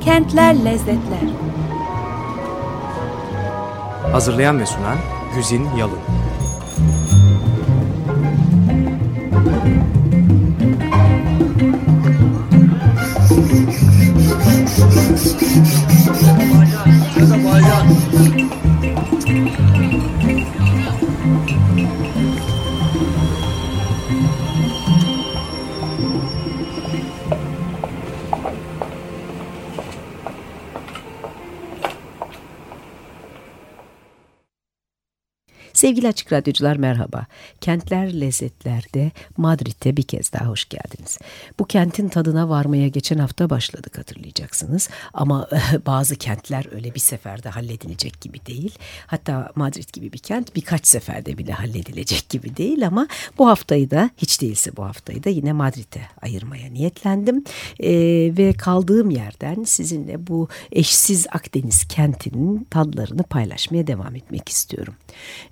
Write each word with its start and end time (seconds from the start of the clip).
Kentler 0.00 0.64
Lezzetler. 0.64 1.28
Hazırlayan 4.12 4.60
ve 4.60 4.66
sunan 4.66 4.98
Güzin 5.36 5.68
Yalın 5.78 5.98
Sevgili 35.80 36.08
Açık 36.08 36.32
Radyocular 36.32 36.76
merhaba. 36.76 37.26
Kentler 37.60 38.20
Lezzetler'de 38.20 39.10
Madrid'e 39.36 39.96
bir 39.96 40.02
kez 40.02 40.32
daha 40.32 40.46
hoş 40.46 40.68
geldiniz. 40.68 41.18
Bu 41.58 41.64
kentin 41.64 42.08
tadına 42.08 42.48
varmaya 42.48 42.88
geçen 42.88 43.18
hafta 43.18 43.50
başladık 43.50 43.98
hatırlayacaksınız. 43.98 44.88
Ama 45.14 45.48
bazı 45.86 46.16
kentler 46.16 46.74
öyle 46.74 46.94
bir 46.94 47.00
seferde 47.00 47.48
halledilecek 47.48 48.20
gibi 48.20 48.46
değil. 48.46 48.78
Hatta 49.06 49.52
Madrid 49.54 49.88
gibi 49.92 50.12
bir 50.12 50.18
kent 50.18 50.56
birkaç 50.56 50.86
seferde 50.86 51.38
bile 51.38 51.52
halledilecek 51.52 52.28
gibi 52.28 52.56
değil 52.56 52.86
ama 52.86 53.08
bu 53.38 53.48
haftayı 53.48 53.90
da 53.90 54.10
hiç 54.16 54.40
değilse 54.40 54.76
bu 54.76 54.84
haftayı 54.84 55.24
da 55.24 55.30
yine 55.30 55.52
Madrid'e 55.52 56.00
ayırmaya 56.22 56.70
niyetlendim. 56.70 57.44
Ee, 57.80 57.90
ve 58.38 58.52
kaldığım 58.52 59.10
yerden 59.10 59.64
sizinle 59.64 60.26
bu 60.26 60.48
eşsiz 60.72 61.26
Akdeniz 61.30 61.84
kentinin 61.88 62.66
tadlarını 62.70 63.22
paylaşmaya 63.22 63.86
devam 63.86 64.16
etmek 64.16 64.48
istiyorum. 64.48 64.94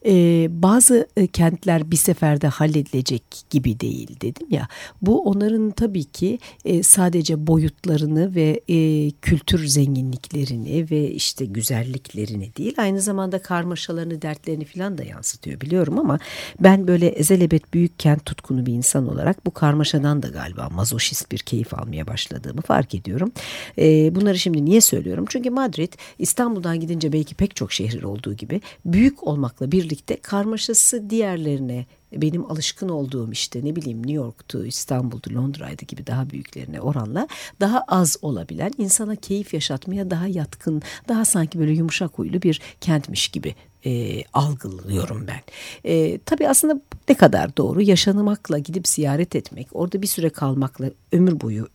Ee, 0.02 0.17
bazı 0.50 1.08
e, 1.16 1.26
kentler 1.26 1.90
bir 1.90 1.96
seferde 1.96 2.48
halledilecek 2.48 3.22
gibi 3.50 3.80
değil 3.80 4.20
dedim 4.20 4.46
ya. 4.50 4.68
Bu 5.02 5.24
onların 5.24 5.70
tabii 5.70 6.04
ki 6.04 6.38
e, 6.64 6.82
sadece 6.82 7.46
boyutlarını 7.46 8.34
ve 8.34 8.60
e, 8.68 9.10
kültür 9.10 9.66
zenginliklerini 9.66 10.86
ve 10.90 11.10
işte 11.10 11.44
güzelliklerini 11.44 12.56
değil 12.56 12.74
aynı 12.76 13.00
zamanda 13.00 13.42
karmaşalarını, 13.42 14.22
dertlerini 14.22 14.64
falan 14.64 14.98
da 14.98 15.04
yansıtıyor 15.04 15.60
biliyorum 15.60 15.98
ama 15.98 16.18
ben 16.60 16.88
böyle 16.88 17.06
ezelebet 17.06 17.74
büyük 17.74 17.98
kent 17.98 18.24
tutkunu 18.24 18.66
bir 18.66 18.72
insan 18.72 19.08
olarak 19.08 19.46
bu 19.46 19.50
karmaşadan 19.50 20.22
da 20.22 20.28
galiba 20.28 20.68
mazoşist 20.68 21.32
bir 21.32 21.38
keyif 21.38 21.74
almaya 21.74 22.06
başladığımı 22.06 22.60
fark 22.62 22.94
ediyorum. 22.94 23.32
E, 23.78 24.14
bunları 24.14 24.38
şimdi 24.38 24.64
niye 24.64 24.80
söylüyorum? 24.80 25.24
Çünkü 25.28 25.50
Madrid 25.50 25.92
İstanbul'dan 26.18 26.80
gidince 26.80 27.12
belki 27.12 27.34
pek 27.34 27.56
çok 27.56 27.72
şehir 27.72 28.02
olduğu 28.02 28.34
gibi 28.34 28.60
büyük 28.84 29.26
olmakla 29.26 29.72
birlikte 29.72 30.07
karmaşası 30.16 31.10
diğerlerine 31.10 31.86
benim 32.12 32.50
alışkın 32.50 32.88
olduğum 32.88 33.32
işte 33.32 33.60
ne 33.64 33.76
bileyim 33.76 33.98
New 33.98 34.12
York'tu, 34.12 34.66
İstanbul'du, 34.66 35.34
Londra'ydı 35.34 35.84
gibi 35.84 36.06
daha 36.06 36.30
büyüklerine 36.30 36.80
oranla 36.80 37.28
daha 37.60 37.80
az 37.88 38.16
olabilen, 38.22 38.72
insana 38.78 39.16
keyif 39.16 39.54
yaşatmaya 39.54 40.10
daha 40.10 40.26
yatkın, 40.26 40.82
daha 41.08 41.24
sanki 41.24 41.58
böyle 41.58 41.72
yumuşak 41.72 42.18
huylu 42.18 42.42
bir 42.42 42.60
kentmiş 42.80 43.28
gibi 43.28 43.54
e, 43.84 44.22
algılıyorum 44.32 45.26
ben. 45.26 45.40
E, 45.84 46.18
tabii 46.18 46.48
aslında 46.48 46.80
ne 47.08 47.14
kadar 47.14 47.56
doğru 47.56 47.82
yaşanmakla 47.82 48.58
gidip 48.58 48.88
ziyaret 48.88 49.36
etmek, 49.36 49.68
orada 49.72 50.02
bir 50.02 50.06
süre 50.06 50.30
kalmakla 50.30 50.90
ömür 51.12 51.40
boyu 51.40 51.68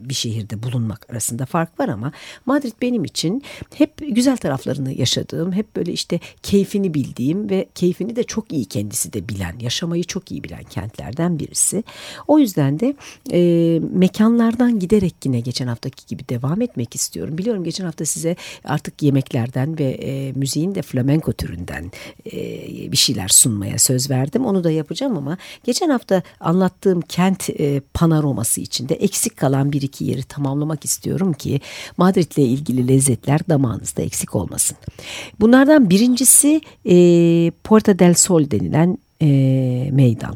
bir 0.00 0.14
şehirde 0.14 0.62
bulunmak 0.62 1.10
arasında 1.10 1.46
fark 1.46 1.80
var 1.80 1.88
ama 1.88 2.12
Madrid 2.46 2.72
benim 2.82 3.04
için 3.04 3.42
hep 3.74 3.92
güzel 3.98 4.36
taraflarını 4.36 4.92
yaşadığım, 4.92 5.52
hep 5.52 5.76
böyle 5.76 5.92
işte 5.92 6.20
keyfini 6.42 6.94
bildiğim 6.94 7.50
ve 7.50 7.68
keyfini 7.74 8.16
de 8.16 8.22
çok 8.22 8.52
iyi 8.52 8.64
kendisi 8.64 9.12
de 9.12 9.28
bilen, 9.28 9.58
yaşamayı 9.60 10.04
çok 10.04 10.30
iyi 10.30 10.44
bilen 10.44 10.64
kentlerden 10.64 11.38
birisi. 11.38 11.84
O 12.28 12.38
yüzden 12.38 12.80
de 12.80 12.94
e, 13.32 13.80
mekanlardan 13.92 14.78
giderek 14.78 15.14
yine 15.24 15.40
geçen 15.40 15.66
haftaki 15.66 16.06
gibi 16.06 16.28
devam 16.28 16.62
etmek 16.62 16.94
istiyorum. 16.94 17.38
Biliyorum 17.38 17.64
geçen 17.64 17.84
hafta 17.84 18.04
size 18.04 18.36
artık 18.64 19.02
yemeklerden 19.02 19.78
ve 19.78 19.84
e, 19.84 20.32
müziğin 20.32 20.74
de 20.74 20.82
flamenco 20.82 21.32
türünden 21.32 21.90
e, 22.32 22.38
bir 22.92 22.96
şeyler 22.96 23.28
sunmaya 23.28 23.78
söz 23.78 24.10
verdim. 24.10 24.46
Onu 24.46 24.64
da 24.64 24.70
yapacağım 24.70 25.16
ama 25.16 25.38
geçen 25.64 25.88
hafta 25.88 26.22
anlattığım 26.40 27.00
kent 27.00 27.50
e, 27.50 27.80
panoraması 27.94 28.60
içinde 28.60 28.94
eksik 28.94 29.37
kalan 29.38 29.72
bir 29.72 29.82
iki 29.82 30.04
yeri 30.04 30.22
tamamlamak 30.22 30.84
istiyorum 30.84 31.32
ki 31.32 31.60
Madrid'le 31.96 32.38
ilgili 32.38 32.88
lezzetler 32.88 33.40
damağınızda 33.48 34.02
eksik 34.02 34.34
olmasın. 34.36 34.76
Bunlardan 35.40 35.90
birincisi 35.90 36.60
e, 36.84 36.96
Puerta 37.64 37.98
del 37.98 38.14
Sol 38.14 38.50
denilen 38.50 38.98
e, 39.22 39.28
meydan. 39.92 40.34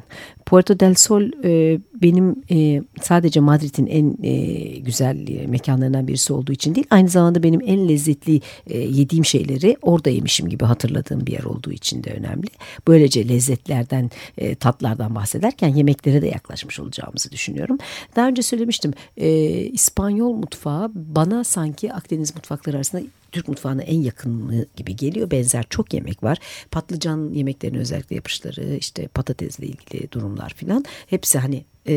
Puerto 0.52 0.80
del 0.80 0.94
Sol 0.94 1.22
e, 1.44 1.80
benim 2.02 2.36
e, 2.50 2.82
sadece 3.02 3.40
Madrid'in 3.40 3.86
en 3.86 4.16
e, 4.22 4.34
güzel 4.78 5.28
e, 5.28 5.46
mekanlarından 5.46 6.08
birisi 6.08 6.32
olduğu 6.32 6.52
için 6.52 6.74
değil 6.74 6.86
aynı 6.90 7.08
zamanda 7.08 7.42
benim 7.42 7.60
en 7.66 7.88
lezzetli 7.88 8.40
e, 8.66 8.78
yediğim 8.78 9.24
şeyleri 9.24 9.76
orada 9.82 10.10
yemişim 10.10 10.48
gibi 10.48 10.64
hatırladığım 10.64 11.26
bir 11.26 11.32
yer 11.32 11.44
olduğu 11.44 11.72
için 11.72 12.04
de 12.04 12.10
önemli. 12.10 12.46
Böylece 12.86 13.28
lezzetlerden 13.28 14.10
e, 14.38 14.54
tatlardan 14.54 15.14
bahsederken 15.14 15.68
yemeklere 15.68 16.22
de 16.22 16.26
yaklaşmış 16.26 16.80
olacağımızı 16.80 17.30
düşünüyorum. 17.30 17.78
Daha 18.16 18.28
önce 18.28 18.42
söylemiştim 18.42 18.92
e, 19.16 19.30
İspanyol 19.56 20.32
mutfağı 20.32 20.90
bana 20.94 21.44
sanki 21.44 21.92
Akdeniz 21.92 22.34
mutfakları 22.34 22.76
arasında 22.76 23.02
Türk 23.32 23.48
mutfağına 23.48 23.82
en 23.82 24.00
yakını 24.00 24.66
gibi 24.76 24.96
geliyor. 24.96 25.30
Benzer 25.30 25.64
çok 25.70 25.94
yemek 25.94 26.22
var. 26.22 26.38
Patlıcan 26.70 27.32
yemeklerinin 27.32 27.78
özellikle 27.78 28.16
yapışları, 28.16 28.76
işte 28.76 29.08
patatesle 29.08 29.66
ilgili 29.66 30.12
durumlar 30.12 30.41
filan. 30.48 30.84
Hepsi 31.06 31.38
hani 31.38 31.64
e, 31.88 31.94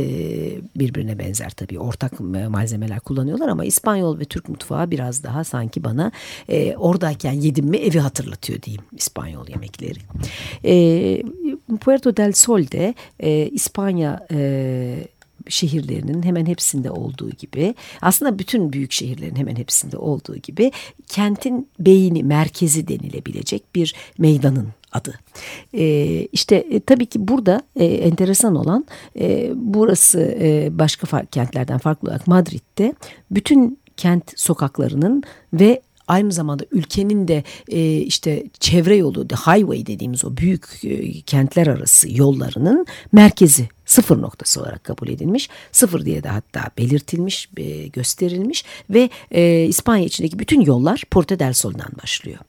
birbirine 0.75 1.19
benzer 1.19 1.49
tabii 1.49 1.79
ortak 1.79 2.19
malzemeler 2.49 2.99
kullanıyorlar 2.99 3.47
ama 3.47 3.65
İspanyol 3.65 4.19
ve 4.19 4.25
Türk 4.25 4.49
mutfağı 4.49 4.91
biraz 4.91 5.23
daha 5.23 5.43
sanki 5.43 5.83
bana 5.83 6.11
e, 6.49 6.75
oradayken 6.75 7.33
yedim 7.33 7.65
mi 7.65 7.77
evi 7.77 7.99
hatırlatıyor 7.99 8.61
diyeyim 8.61 8.83
İspanyol 8.97 9.47
yemekleri. 9.49 9.99
E, 10.65 11.23
Puerto 11.81 12.17
del 12.17 12.31
Sol'de 12.31 12.93
e, 13.19 13.49
İspanya 13.49 14.27
e, 14.31 15.07
şehirlerinin 15.49 16.23
hemen 16.23 16.45
hepsinde 16.45 16.91
olduğu 16.91 17.29
gibi 17.29 17.75
aslında 18.01 18.39
bütün 18.39 18.73
büyük 18.73 18.91
şehirlerin 18.91 19.35
hemen 19.35 19.55
hepsinde 19.55 19.97
olduğu 19.97 20.37
gibi 20.37 20.71
kentin 21.07 21.69
beyni 21.79 22.23
merkezi 22.23 22.87
denilebilecek 22.87 23.75
bir 23.75 23.95
meydanın 24.17 24.67
adı. 24.95 25.13
E, 25.73 25.85
işte 26.31 26.55
e, 26.55 26.79
tabii 26.79 27.05
ki 27.05 27.27
burada 27.27 27.61
e, 27.75 27.85
enteresan 27.85 28.55
olan 28.55 28.85
e, 29.19 29.51
burası 29.55 30.37
e, 30.39 30.79
başka 30.79 31.07
fark, 31.07 31.31
kentlerden 31.31 31.77
farklı 31.77 32.07
olarak 32.09 32.27
Madrid'de 32.27 32.93
bütün 33.31 33.79
kent 33.97 34.39
sokaklarının 34.39 35.23
ve 35.53 35.81
aynı 36.07 36.31
zamanda 36.31 36.65
ülkenin 36.71 37.27
de 37.27 37.43
e, 37.69 37.97
işte 37.97 38.43
çevre 38.59 38.95
yolu, 38.95 39.23
highway 39.23 39.85
dediğimiz 39.85 40.25
o 40.25 40.37
büyük 40.37 40.65
e, 40.83 41.21
kentler 41.21 41.67
arası 41.67 42.13
yollarının 42.17 42.85
merkezi 43.11 43.69
sıfır 43.85 44.21
noktası 44.21 44.61
olarak 44.61 44.83
kabul 44.83 45.07
edilmiş. 45.07 45.49
Sıfır 45.71 46.05
diye 46.05 46.23
de 46.23 46.29
hatta 46.29 46.69
belirtilmiş, 46.77 47.49
e, 47.57 47.87
gösterilmiş 47.87 48.65
ve 48.89 49.09
e, 49.31 49.65
İspanya 49.65 50.05
içindeki 50.05 50.39
bütün 50.39 50.61
yollar 50.61 51.03
Porta 51.11 51.39
del 51.39 51.53
Sol'dan 51.53 51.91
başlıyor. 52.03 52.39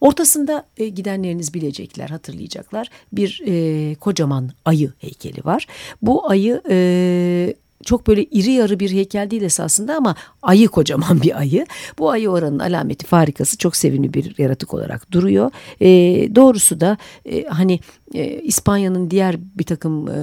Ortasında 0.00 0.66
e, 0.76 0.88
gidenleriniz 0.88 1.54
bilecekler, 1.54 2.08
hatırlayacaklar. 2.08 2.88
Bir 3.12 3.42
e, 3.46 3.94
kocaman 3.94 4.50
ayı 4.64 4.92
heykeli 4.98 5.44
var. 5.44 5.66
Bu 6.02 6.30
ayı 6.30 6.62
e, 6.70 7.54
çok 7.84 8.06
böyle 8.06 8.24
iri 8.24 8.52
yarı 8.52 8.80
bir 8.80 8.90
heykel 8.90 9.30
değil 9.30 9.42
esasında 9.42 9.96
ama 9.96 10.14
ayı 10.42 10.68
kocaman 10.68 11.22
bir 11.22 11.38
ayı. 11.38 11.66
Bu 11.98 12.10
ayı 12.10 12.30
oranın 12.30 12.58
alameti 12.58 13.06
farikası 13.06 13.56
çok 13.58 13.76
sevimli 13.76 14.14
bir 14.14 14.34
yaratık 14.38 14.74
olarak 14.74 15.12
duruyor. 15.12 15.50
E, 15.80 15.88
doğrusu 16.34 16.80
da 16.80 16.96
e, 17.26 17.44
hani 17.44 17.80
e, 18.14 18.40
İspanya'nın 18.40 19.10
diğer 19.10 19.36
bir 19.58 19.64
takım 19.64 20.08
e, 20.08 20.14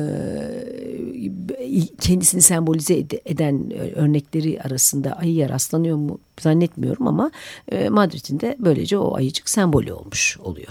kendisini 2.02 2.42
sembolize 2.42 2.94
ed- 3.00 3.22
eden 3.26 3.72
örnekleri 3.96 4.62
arasında 4.62 5.12
ayıya 5.14 5.50
rastlanıyor 5.50 5.98
mu 5.98 6.20
zannetmiyorum 6.40 7.08
ama 7.08 7.32
e, 7.72 7.90
Madrid'in 7.90 8.40
de 8.40 8.56
böylece 8.60 8.98
o 8.98 9.16
ayıcık 9.16 9.50
sembolü 9.50 9.94
olmuş 9.94 10.38
oluyor. 10.44 10.68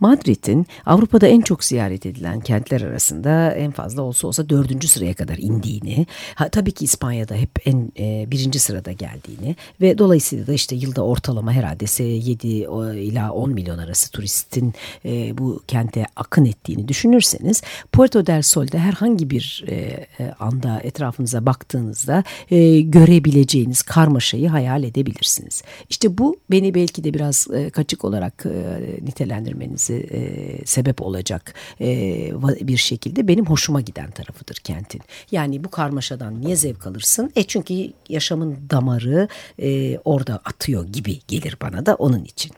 Madrid'in 0.00 0.66
Avrupa'da 0.86 1.26
en 1.26 1.40
çok 1.40 1.64
ziyaret 1.64 2.06
edilen 2.06 2.40
kentler 2.40 2.80
arasında 2.80 3.52
en 3.52 3.70
fazla 3.70 4.02
olsa 4.02 4.28
olsa 4.28 4.48
dördüncü 4.48 4.88
sıraya 4.88 5.14
kadar 5.14 5.38
indiğini, 5.38 6.06
ha, 6.34 6.48
tabii 6.48 6.72
ki 6.72 6.84
İspanya'da 6.84 7.34
hep 7.34 7.50
en 7.64 7.92
e, 7.98 8.30
birinci 8.30 8.58
sırada 8.58 8.92
geldiğini 8.92 9.56
ve 9.80 9.98
dolayısıyla 9.98 10.46
da 10.46 10.52
işte 10.52 10.76
yılda 10.76 11.02
ortalama 11.02 11.52
herhalde 11.52 12.02
7 12.02 12.48
ila 12.48 13.32
10 13.32 13.50
milyon 13.50 13.78
arası 13.78 14.10
turistin 14.10 14.74
e, 15.04 15.38
bu 15.38 15.62
kente 15.66 16.06
akın 16.16 16.44
ettiğini 16.44 16.88
düşünürseniz 16.88 17.62
Puerto 17.92 18.26
del 18.26 18.42
Sol'de 18.42 18.78
herhangi 18.78 19.30
bir 19.30 19.64
e, 19.68 19.74
e 19.74 20.34
anda 20.40 20.80
etrafınıza 20.80 21.46
baktığınızda 21.46 22.24
e, 22.50 22.80
görebileceğiniz 22.80 23.82
karmaşayı 23.82 24.48
hayal 24.48 24.84
edebilirsiniz. 24.84 25.62
İşte 25.90 26.18
bu 26.18 26.36
beni 26.50 26.74
belki 26.74 27.04
de 27.04 27.14
biraz 27.14 27.46
e, 27.54 27.70
kaçık 27.70 28.04
olarak 28.04 28.46
e, 28.46 29.06
nitelendirmenizi 29.58 30.06
e, 30.10 30.66
sebep 30.66 31.02
olacak 31.02 31.54
e, 31.80 31.86
bir 32.68 32.76
şekilde 32.76 33.28
benim 33.28 33.46
hoşuma 33.46 33.80
giden 33.80 34.10
tarafıdır 34.10 34.56
kentin. 34.56 35.00
Yani 35.30 35.64
bu 35.64 35.70
karmaşadan 35.70 36.40
niye 36.40 36.56
zevk 36.56 36.86
alırsın? 36.86 37.32
E 37.36 37.42
çünkü 37.42 37.92
yaşamın 38.08 38.56
damarı 38.70 39.28
e, 39.58 39.98
orada 39.98 40.40
atıyor 40.44 40.86
gibi 40.86 41.18
gelir 41.28 41.56
bana 41.62 41.86
da 41.86 41.94
onun 41.94 42.24
için. 42.24 42.52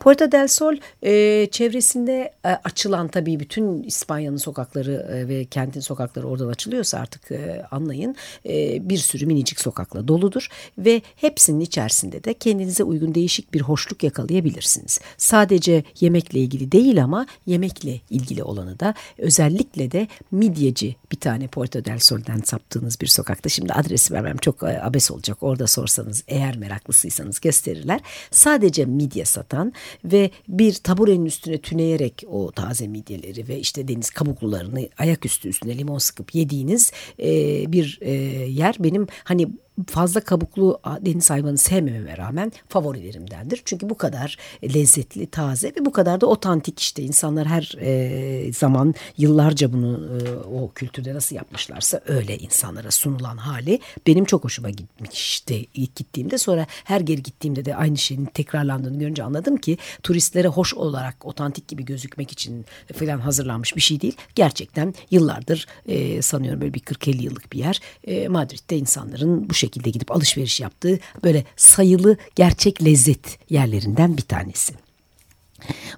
Puerto 0.00 0.32
del 0.32 0.48
Sol 0.48 0.74
e, 1.02 1.46
çevresinde 1.50 2.32
e, 2.44 2.48
açılan 2.48 3.08
tabii 3.08 3.40
bütün 3.40 3.82
İspanya'nın 3.82 4.36
sokakları 4.36 5.06
e, 5.12 5.28
ve 5.28 5.44
kentin 5.44 5.80
sokakları 5.80 6.28
oradan 6.28 6.48
açılıyorsa 6.48 6.98
artık 6.98 7.30
e, 7.30 7.66
anlayın 7.70 8.16
e, 8.48 8.88
bir 8.88 8.98
sürü 8.98 9.26
minicik 9.26 9.60
sokakla 9.60 10.08
doludur 10.08 10.48
ve 10.78 11.02
hepsinin 11.16 11.60
içerisinde 11.60 12.24
de 12.24 12.34
kendinize 12.34 12.84
uygun 12.84 13.14
değişik 13.14 13.54
bir 13.54 13.60
hoşluk 13.60 14.02
yakalayabilirsiniz. 14.02 15.00
Sadece 15.16 15.84
yemekle 16.00 16.40
ilgili 16.46 16.72
değil 16.72 17.04
ama 17.04 17.26
yemekle 17.46 18.00
ilgili 18.10 18.42
olanı 18.42 18.80
da 18.80 18.94
özellikle 19.18 19.90
de 19.90 20.08
midyeci 20.30 20.96
bir 21.12 21.16
tane 21.16 21.46
Puerto 21.46 21.84
del 21.84 21.98
Sol'den 21.98 22.40
saptığınız 22.44 23.00
bir 23.00 23.06
sokakta. 23.06 23.48
Şimdi 23.48 23.72
adresi 23.72 24.14
vermem 24.14 24.36
çok 24.36 24.62
e, 24.62 24.82
abes 24.82 25.10
olacak. 25.10 25.38
Orada 25.40 25.66
sorsanız 25.66 26.24
eğer 26.28 26.56
meraklısıysanız 26.56 27.40
gösterirler. 27.40 28.00
Sadece 28.30 28.84
midye 28.84 29.24
satan 29.24 29.72
ve 30.04 30.30
bir 30.48 30.74
taburenin 30.74 31.24
üstüne 31.24 31.58
tüneyerek 31.58 32.24
o 32.30 32.52
taze 32.52 32.88
midyeleri 32.88 33.48
ve 33.48 33.58
işte 33.58 33.88
deniz 33.88 34.10
kabuklularını 34.10 34.88
ayaküstü 34.98 35.48
üstüne 35.48 35.78
limon 35.78 35.98
sıkıp 35.98 36.34
yediğiniz 36.34 36.92
e, 37.18 37.28
bir 37.72 37.98
e, 38.00 38.12
yer 38.46 38.76
benim 38.78 39.06
hani 39.24 39.48
fazla 39.88 40.20
kabuklu 40.20 40.80
deniz 41.00 41.30
hayvanı 41.30 41.58
sevmememe 41.58 42.16
rağmen 42.16 42.52
favorilerimdendir. 42.68 43.62
Çünkü 43.64 43.90
bu 43.90 43.96
kadar 43.96 44.36
lezzetli, 44.64 45.26
taze 45.26 45.68
ve 45.68 45.84
bu 45.84 45.92
kadar 45.92 46.20
da 46.20 46.26
otantik 46.26 46.80
işte. 46.80 47.02
insanlar 47.02 47.46
her 47.46 47.74
e, 47.80 48.52
zaman 48.52 48.94
yıllarca 49.18 49.72
bunu 49.72 50.00
e, 50.06 50.36
o 50.36 50.72
kültürde 50.72 51.14
nasıl 51.14 51.36
yapmışlarsa 51.36 52.00
öyle 52.06 52.38
insanlara 52.38 52.90
sunulan 52.90 53.36
hali 53.36 53.80
benim 54.06 54.24
çok 54.24 54.44
hoşuma 54.44 54.70
gitmişti 54.70 55.66
ilk 55.74 55.96
gittiğimde. 55.96 56.38
Sonra 56.38 56.66
her 56.84 57.00
geri 57.00 57.22
gittiğimde 57.22 57.64
de 57.64 57.76
aynı 57.76 57.98
şeyin 57.98 58.24
tekrarlandığını 58.24 58.98
görünce 58.98 59.22
anladım 59.22 59.56
ki 59.56 59.78
turistlere 60.02 60.48
hoş 60.48 60.74
olarak 60.74 61.26
otantik 61.26 61.68
gibi 61.68 61.84
gözükmek 61.84 62.32
için 62.32 62.64
falan 62.94 63.18
hazırlanmış 63.18 63.76
bir 63.76 63.80
şey 63.80 64.00
değil. 64.00 64.16
Gerçekten 64.34 64.94
yıllardır 65.10 65.66
e, 65.86 66.22
sanıyorum 66.22 66.60
böyle 66.60 66.74
bir 66.74 66.80
40-50 66.80 67.22
yıllık 67.22 67.52
bir 67.52 67.58
yer. 67.58 67.80
E, 68.04 68.28
Madrid'de 68.28 68.76
insanların 68.76 69.50
bu 69.50 69.54
şekilde 69.54 69.65
şekilde 69.66 69.90
gidip 69.90 70.12
alışveriş 70.12 70.60
yaptığı 70.60 70.98
böyle 71.24 71.44
sayılı 71.56 72.16
gerçek 72.34 72.84
lezzet 72.84 73.38
yerlerinden 73.50 74.16
bir 74.16 74.22
tanesi. 74.22 74.85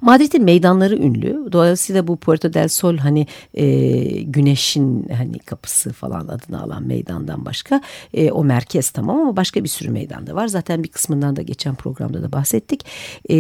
Madrid'in 0.01 0.45
meydanları 0.45 0.97
ünlü. 0.97 1.53
Dolayısıyla 1.53 2.07
bu 2.07 2.17
Puerto 2.17 2.53
del 2.53 2.69
Sol 2.69 2.97
hani 2.97 3.27
e, 3.55 3.67
güneşin 4.23 5.09
hani 5.09 5.39
kapısı 5.39 5.93
falan 5.93 6.29
adını 6.29 6.63
alan 6.63 6.83
meydandan 6.83 7.45
başka 7.45 7.81
e, 8.15 8.31
o 8.31 8.45
merkez 8.45 8.91
tamam 8.91 9.21
ama 9.21 9.37
başka 9.37 9.65
bir 9.65 9.69
sürü 9.69 9.91
meydan 9.91 10.27
da 10.27 10.35
var. 10.35 10.47
Zaten 10.47 10.85
bir 10.85 10.89
kısmından 10.89 11.37
da 11.37 11.43
geçen 11.43 11.75
programda 11.75 12.23
da 12.23 12.33
bahsettik. 12.33 12.85
E, 13.31 13.37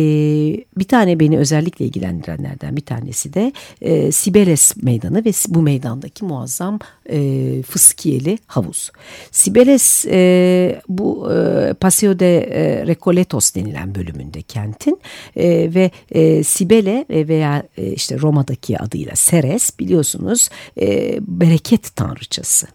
bir 0.78 0.88
tane 0.88 1.20
beni 1.20 1.38
özellikle 1.38 1.84
ilgilendirenlerden 1.84 2.76
bir 2.76 2.84
tanesi 2.84 3.34
de 3.34 3.52
e, 3.80 4.12
Sibeles 4.12 4.76
meydanı 4.76 5.24
ve 5.24 5.32
bu 5.48 5.62
meydandaki 5.62 6.24
muazzam 6.24 6.78
e, 7.10 7.62
fıskiyeli 7.62 8.38
havuz. 8.46 8.90
Sibeles 9.30 10.06
e, 10.06 10.82
bu 10.88 11.32
e, 11.32 11.74
Paseo 11.74 12.18
de 12.18 12.38
e, 12.38 12.86
Recoletos 12.86 13.54
denilen 13.54 13.94
bölümünde 13.94 14.42
kentin 14.42 15.00
e, 15.36 15.74
ve 15.74 15.90
e, 16.14 16.17
Sibele 16.44 17.04
veya 17.10 17.62
e, 17.76 17.92
işte 17.92 18.18
Roma'daki 18.18 18.78
adıyla 18.78 19.16
Seres 19.16 19.78
biliyorsunuz 19.78 20.48
e, 20.80 21.18
bereket 21.20 21.96
tanrıçası. 21.96 22.66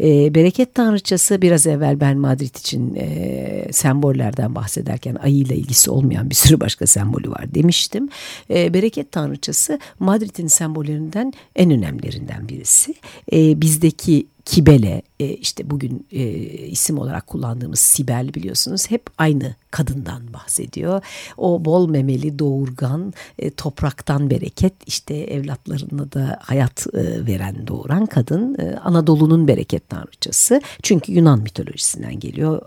E, 0.00 0.34
bereket 0.34 0.74
tanrıçası 0.74 1.42
biraz 1.42 1.66
evvel 1.66 2.00
ben 2.00 2.18
Madrid 2.18 2.54
için 2.54 2.94
e, 2.94 3.68
sembollerden 3.72 4.54
bahsederken 4.54 5.14
ayıyla 5.14 5.56
ilgisi 5.56 5.90
olmayan 5.90 6.30
bir 6.30 6.34
sürü 6.34 6.60
başka 6.60 6.86
sembolü 6.86 7.30
var 7.30 7.54
demiştim. 7.54 8.08
E, 8.50 8.74
bereket 8.74 9.12
tanrıçası 9.12 9.78
Madrid'in 9.98 10.46
sembollerinden 10.46 11.32
en 11.56 11.70
önemlilerinden 11.70 12.48
birisi. 12.48 12.94
E, 13.32 13.60
bizdeki 13.60 14.26
Kibele 14.44 15.02
e, 15.20 15.26
işte 15.26 15.70
bugün 15.70 16.06
e, 16.12 16.22
isim 16.66 16.98
olarak 16.98 17.26
kullandığımız 17.26 17.80
Sibel 17.80 18.34
biliyorsunuz 18.34 18.90
hep 18.90 19.02
aynı 19.18 19.54
kadından 19.70 20.32
bahsediyor. 20.32 21.02
O 21.36 21.64
bol 21.64 21.88
memeli 21.88 22.38
doğurgan 22.38 23.12
e, 23.38 23.50
topraktan 23.50 24.30
bereket 24.30 24.72
işte 24.86 25.14
evlatlarına 25.14 26.12
da 26.12 26.38
hayat 26.42 26.86
veren 26.94 27.66
doğuran 27.66 28.06
kadın 28.06 28.56
Anadolu'nun 28.84 29.48
bereket 29.48 29.88
tanrıçası. 29.88 30.62
Çünkü 30.82 31.12
Yunan 31.12 31.38
mitolojisinden 31.42 32.20
geliyor 32.20 32.62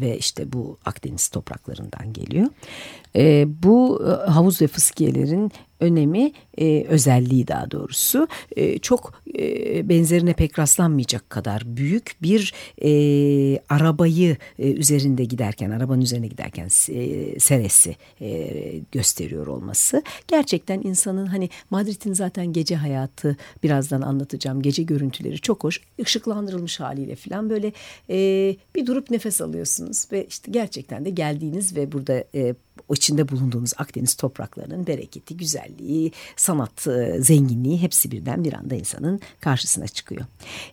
ve 0.00 0.18
işte 0.18 0.52
bu 0.52 0.78
Akdeniz 0.84 1.28
topraklarından 1.28 2.12
geliyor. 2.12 2.46
Bu 3.62 4.02
havuz 4.26 4.62
ve 4.62 4.66
fıskiyelerin 4.66 5.52
önemi, 5.80 6.32
e, 6.60 6.84
özelliği 6.88 7.48
daha 7.48 7.70
doğrusu 7.70 8.28
e, 8.56 8.78
çok 8.78 9.22
e, 9.38 9.88
benzerine 9.88 10.32
pek 10.32 10.58
rastlanmayacak 10.58 11.30
kadar 11.30 11.62
büyük 11.66 12.16
bir 12.22 12.54
e, 12.82 12.90
arabayı 13.68 14.36
e, 14.58 14.72
üzerinde 14.72 15.24
giderken, 15.24 15.70
arabanın 15.70 16.00
üzerine 16.00 16.26
giderken 16.26 16.68
e, 16.88 17.40
seresi 17.40 17.96
e, 18.20 18.80
gösteriyor 18.92 19.46
olması. 19.46 20.02
Gerçekten 20.28 20.80
insanın 20.80 21.26
hani 21.26 21.48
Madrid'in 21.70 22.12
zaten 22.12 22.52
gece 22.52 22.76
hayatı 22.76 23.36
birazdan 23.62 24.02
anlatacağım. 24.02 24.62
Gece 24.62 24.82
görüntüleri 24.82 25.40
çok 25.40 25.64
hoş. 25.64 25.80
ışıklandırılmış 26.00 26.80
haliyle 26.80 27.16
falan 27.16 27.50
böyle 27.50 27.72
e, 28.10 28.56
bir 28.74 28.86
durup 28.86 29.10
nefes 29.10 29.40
alıyorsunuz 29.40 30.06
ve 30.12 30.26
işte 30.26 30.52
gerçekten 30.52 31.04
de 31.04 31.10
geldiğiniz 31.10 31.76
ve 31.76 31.92
burada 31.92 32.24
e, 32.34 32.54
içinde 32.94 33.28
bulunduğunuz 33.28 33.72
Akdeniz 33.76 34.14
topraklarının 34.14 34.86
bereketi, 34.86 35.36
güzelliği, 35.36 36.12
sanat 36.50 36.86
e, 36.86 37.22
zenginliği 37.22 37.82
hepsi 37.82 38.10
birden 38.10 38.44
bir 38.44 38.52
anda 38.52 38.74
insanın 38.74 39.20
karşısına 39.40 39.88
çıkıyor. 39.88 40.20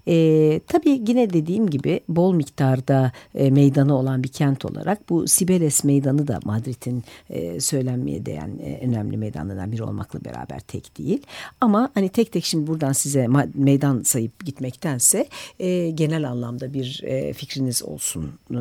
E, 0.07 0.59
tabii 0.67 1.01
yine 1.07 1.33
dediğim 1.33 1.69
gibi 1.69 1.99
bol 2.09 2.33
miktarda 2.33 3.11
e, 3.35 3.51
meydanı 3.51 3.97
olan 3.97 4.23
bir 4.23 4.27
kent 4.27 4.65
olarak 4.65 5.09
bu 5.09 5.27
Sibeles 5.27 5.83
meydanı 5.83 6.27
da 6.27 6.39
Madrid'in 6.43 7.03
e, 7.29 7.59
söylenmeye 7.59 8.25
değen 8.25 8.59
e, 8.63 8.79
önemli 8.85 9.17
meydanlarından 9.17 9.71
biri 9.71 9.83
olmakla 9.83 10.25
beraber 10.25 10.59
tek 10.59 10.97
değil. 10.97 11.21
Ama 11.61 11.89
hani 11.93 12.09
tek 12.09 12.31
tek 12.31 12.45
şimdi 12.45 12.67
buradan 12.67 12.91
size 12.91 13.27
meydan 13.53 14.01
sayıp 14.01 14.45
gitmektense 14.45 15.27
e, 15.59 15.89
genel 15.89 16.29
anlamda 16.29 16.73
bir 16.73 17.01
e, 17.03 17.33
fikriniz 17.33 17.83
olsun 17.83 18.31
e, 18.51 18.59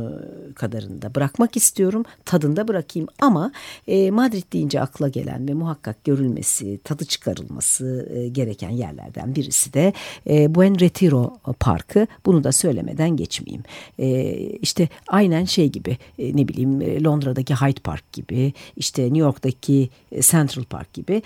kadarında 0.55 1.15
bırakmak 1.15 1.57
istiyorum. 1.57 2.05
Tadında 2.25 2.69
bırakayım 2.69 3.09
ama 3.21 3.53
e, 3.87 4.11
Madrid 4.11 4.53
deyince 4.53 4.81
akla 4.81 5.09
gelen 5.09 5.49
ve 5.49 5.55
muhakkak 5.55 6.05
görülmesi, 6.05 6.79
tadı 6.85 6.96
çıkarılması 7.05 8.09
e, 8.15 8.29
gereken 8.29 8.71
yerlerden 8.71 9.35
birisi 9.35 9.73
de 9.73 9.93
e, 10.31 10.55
Buen 10.55 10.81
Retiro 10.81 11.39
Parkı. 11.61 12.07
Bunu 12.27 12.45
da 12.45 12.53
söylemeden 12.53 13.17
geçmeyeyim. 13.17 13.63
E, 13.99 14.33
işte 14.37 14.89
aynen 15.09 15.45
şey 15.45 15.69
gibi 15.69 15.99
e, 16.19 16.37
ne 16.37 16.49
bileyim 16.49 17.05
Londra'daki 17.05 17.55
Hyde 17.55 17.81
Park 17.81 18.13
gibi 18.13 18.53
işte 18.77 19.03
New 19.03 19.19
York'taki 19.19 19.89
Central 20.21 20.65
Park 20.65 20.93
gibi. 20.93 21.23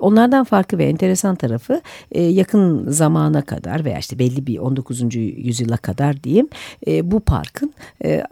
Onlardan 0.00 0.44
farkı 0.44 0.78
ve 0.78 0.84
enteresan 0.84 1.36
tarafı 1.36 1.80
yakın 2.14 2.90
zamana 2.90 3.42
kadar 3.42 3.84
veya 3.84 3.98
işte 3.98 4.18
belli 4.18 4.46
bir 4.46 4.58
19. 4.58 5.14
yüzyıla 5.14 5.76
kadar 5.76 6.24
diyeyim 6.24 6.48
bu 7.02 7.20
parkın 7.20 7.74
e, 8.04 8.24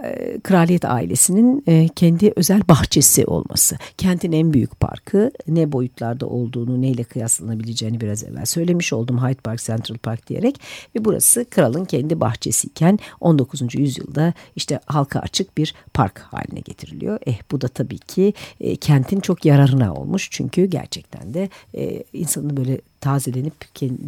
kraliyet 0.43 0.85
ailesinin 0.85 1.65
kendi 1.97 2.33
özel 2.37 2.61
bahçe 2.69 2.99
bahçesi 2.99 3.27
olması. 3.27 3.77
Kentin 3.99 4.33
en 4.33 4.53
büyük 4.53 4.81
parkı 4.81 5.31
ne 5.49 5.73
boyutlarda 5.73 6.27
olduğunu 6.59 6.83
neyle 6.83 7.05
kıyaslanabileceğini 7.05 8.01
biraz 8.01 8.25
evvel 8.25 8.47
söylemiş 8.47 8.93
oldum 8.93 9.19
Hyde 9.19 9.35
Park 9.35 9.61
Central 9.61 9.97
Park 9.97 10.27
diyerek 10.27 10.61
ve 10.97 11.05
burası 11.05 11.45
kralın 11.51 11.85
kendi 11.85 12.21
bahçesiyken 12.21 12.99
19. 13.21 13.75
yüzyılda 13.75 14.33
işte 14.57 14.81
halka 14.87 15.21
açık 15.21 15.59
bir 15.59 15.75
park 15.95 16.19
haline 16.19 16.61
getiriliyor. 16.61 17.19
Eh 17.27 17.39
bu 17.51 17.61
da 17.61 17.69
tabii 17.69 17.99
ki 17.99 18.33
e, 18.61 18.77
kentin 18.77 19.21
çok 19.21 19.45
yararına 19.45 19.95
olmuş 19.95 20.29
çünkü 20.31 20.65
gerçekten 20.65 21.35
de 21.35 21.49
e, 21.75 22.05
insanın 22.13 22.57
böyle 22.57 22.81
tazelenip 23.01 23.55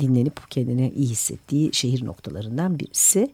dinlenip 0.01 0.51
kendine 0.51 0.91
iyi 0.91 1.09
hissettiği 1.09 1.75
şehir 1.75 2.05
noktalarından 2.05 2.79
birisi. 2.79 3.31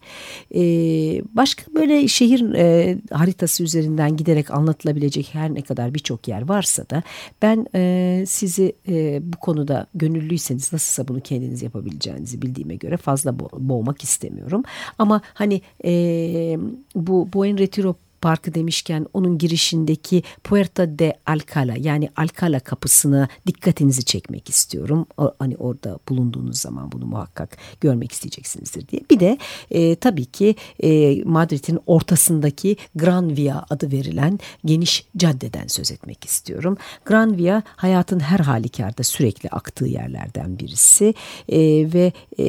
Ee, 0.54 1.22
başka 1.34 1.74
böyle 1.74 2.08
şehir 2.08 2.54
e, 2.54 2.98
haritası 3.10 3.62
üzerinden 3.62 4.16
giderek 4.16 4.50
anlatılabilecek 4.50 5.28
her 5.32 5.54
ne 5.54 5.62
kadar 5.62 5.94
birçok 5.94 6.28
yer 6.28 6.48
varsa 6.48 6.90
da 6.90 7.02
ben 7.42 7.66
e, 7.74 8.24
sizi 8.26 8.72
e, 8.88 9.20
bu 9.32 9.36
konuda 9.36 9.86
gönüllüyseniz 9.94 10.72
nasılsa 10.72 11.08
bunu 11.08 11.20
kendiniz 11.20 11.62
yapabileceğinizi 11.62 12.42
bildiğime 12.42 12.74
göre 12.74 12.96
fazla 12.96 13.38
bo 13.38 13.48
boğmak 13.58 14.04
istemiyorum. 14.04 14.62
Ama 14.98 15.20
hani 15.34 15.60
e, 15.84 15.92
bu 16.94 17.28
Buen 17.32 17.58
Retiro 17.58 17.94
Parkı 18.26 18.54
demişken 18.54 19.06
onun 19.12 19.38
girişindeki 19.38 20.22
Puerta 20.44 20.98
de 20.98 21.18
Alcala 21.26 21.74
yani 21.78 22.10
Alcala 22.16 22.60
kapısına 22.60 23.28
dikkatinizi 23.46 24.04
çekmek 24.04 24.48
istiyorum. 24.48 25.06
O, 25.18 25.34
hani 25.38 25.56
orada 25.56 25.98
bulunduğunuz 26.08 26.58
zaman 26.60 26.92
bunu 26.92 27.06
muhakkak 27.06 27.56
görmek 27.80 28.12
isteyeceksinizdir 28.12 28.88
diye. 28.88 29.02
Bir 29.10 29.20
de 29.20 29.38
e, 29.70 29.94
tabii 29.94 30.24
ki 30.24 30.54
e, 30.82 31.22
Madrid'in 31.24 31.78
ortasındaki 31.86 32.76
Gran 32.94 33.36
Via 33.36 33.64
adı 33.70 33.92
verilen 33.92 34.38
geniş 34.64 35.06
caddeden 35.16 35.66
söz 35.66 35.92
etmek 35.92 36.24
istiyorum. 36.24 36.76
Gran 37.04 37.36
Via 37.36 37.62
hayatın 37.66 38.20
her 38.20 38.38
halükarda 38.40 39.02
sürekli 39.02 39.48
aktığı 39.48 39.86
yerlerden 39.86 40.58
birisi 40.58 41.14
e, 41.48 41.58
ve 41.92 42.12
e, 42.38 42.46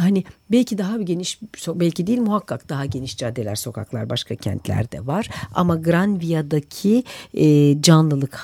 hani 0.00 0.24
belki 0.50 0.78
daha 0.78 1.02
geniş 1.02 1.40
belki 1.68 2.06
değil 2.06 2.20
muhakkak 2.20 2.68
daha 2.68 2.86
geniş 2.86 3.16
caddeler 3.16 3.54
sokaklar 3.54 4.10
başka 4.10 4.36
kentlerde 4.36 5.06
var. 5.06 5.28
Ama 5.54 5.76
Gran 5.76 6.20
Via'daki 6.20 7.04
e, 7.34 7.76
canlılık 7.82 8.34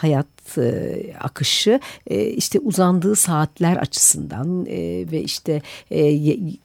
e, 0.58 1.14
akışı 1.20 1.80
e, 2.06 2.26
işte 2.26 2.58
uzandığı 2.60 3.16
saatler 3.16 3.76
açısından 3.76 4.66
e, 4.66 5.06
ve 5.12 5.22
işte 5.22 5.62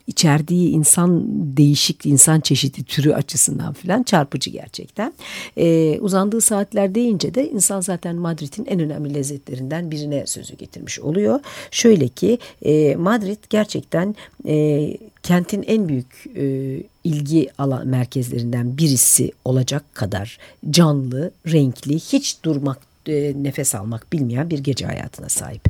içerdiği 0.07 0.69
insan 0.69 1.23
değişik 1.57 2.05
insan 2.05 2.39
çeşidi 2.39 2.83
türü 2.83 3.13
açısından 3.13 3.73
filan 3.73 4.03
çarpıcı 4.03 4.49
gerçekten. 4.49 5.13
Uzandığı 6.01 6.41
saatler 6.41 6.95
deyince 6.95 7.33
de 7.33 7.49
insan 7.49 7.81
zaten 7.81 8.15
Madrid'in 8.15 8.65
en 8.65 8.79
önemli 8.79 9.13
lezzetlerinden 9.13 9.91
birine 9.91 10.27
sözü 10.27 10.55
getirmiş 10.55 10.99
oluyor. 10.99 11.39
Şöyle 11.71 12.07
ki 12.07 12.37
Madrid 12.97 13.37
gerçekten 13.49 14.15
kentin 15.23 15.63
en 15.67 15.89
büyük 15.89 16.25
ilgi 17.03 17.49
alan 17.57 17.87
merkezlerinden 17.87 18.77
birisi 18.77 19.31
olacak 19.45 19.95
kadar 19.95 20.37
canlı, 20.69 21.31
renkli, 21.47 21.95
hiç 21.95 22.43
durmak 22.43 22.77
e, 23.07 23.33
nefes 23.43 23.75
almak 23.75 24.13
bilmeyen 24.13 24.49
bir 24.49 24.59
gece 24.59 24.85
hayatına 24.85 25.29
sahip. 25.29 25.61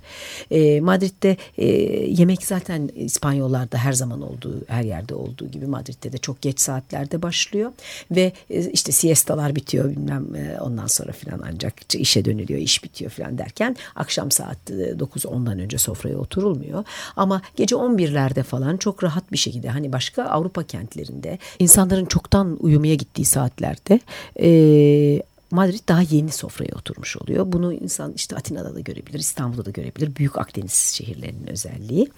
E, 0.51 0.82
Madrid'de 0.82 1.38
e, 1.58 1.65
yemek 2.08 2.46
zaten 2.46 2.89
İspanyollarda 2.96 3.77
her 3.77 3.94
zaman 3.94 4.22
olduğu, 4.22 4.62
her 4.67 4.84
yerde 4.84 5.15
olduğu 5.15 5.48
gibi 5.48 5.65
Madrid'de 5.65 6.12
de 6.12 6.17
çok 6.17 6.41
geç 6.41 6.60
saatlerde 6.60 7.22
başlıyor 7.22 7.72
ve 8.12 8.32
e, 8.50 8.72
işte 8.72 8.91
siestalar 8.91 9.56
bitiyor 9.56 9.89
bilmem 9.89 10.36
e, 10.36 10.60
ondan 10.62 10.88
sonra 10.88 11.12
filan 11.12 11.41
ancak 11.53 11.96
işe 11.96 12.25
dönülüyor, 12.25 12.60
iş 12.60 12.84
bitiyor 12.84 13.12
filan 13.12 13.38
derken 13.38 13.75
akşam 13.96 14.32
saat 14.32 14.70
9-10'dan 14.70 15.60
önce 15.60 15.77
sofraya 15.77 16.17
oturulmuyor. 16.17 16.84
Ama 17.15 17.41
gece 17.56 17.75
11'lerde 17.75 18.44
falan 18.44 18.77
çok 18.77 19.03
rahat 19.03 19.32
bir 19.32 19.38
şekilde 19.38 19.70
hani 19.70 19.94
başka 19.94 20.24
Avrupa 20.24 20.63
kentlerinde 20.63 21.38
insanların 21.60 22.06
çoktan 22.06 22.58
uyumaya 22.60 22.96
gittiği 22.96 23.25
saatlerde 23.25 24.00
e, 24.39 25.22
Madrid 25.51 25.80
daha 25.88 26.01
yeni 26.01 26.32
sofraya 26.32 26.75
oturmuş 26.75 27.18
oluyor. 27.18 27.51
Bunu 27.51 27.74
insan 27.74 28.13
işte 28.16 28.36
Atina'da 28.36 28.75
da 28.75 28.80
görebilir, 28.80 29.20
İstanbul'da 29.20 29.66
da 29.66 29.72
görebilir. 29.72 30.16
Büyük 30.16 30.38
Akdeniz 30.38 30.74
şehirlerinin 30.74 31.48
özelliği. 31.48 32.10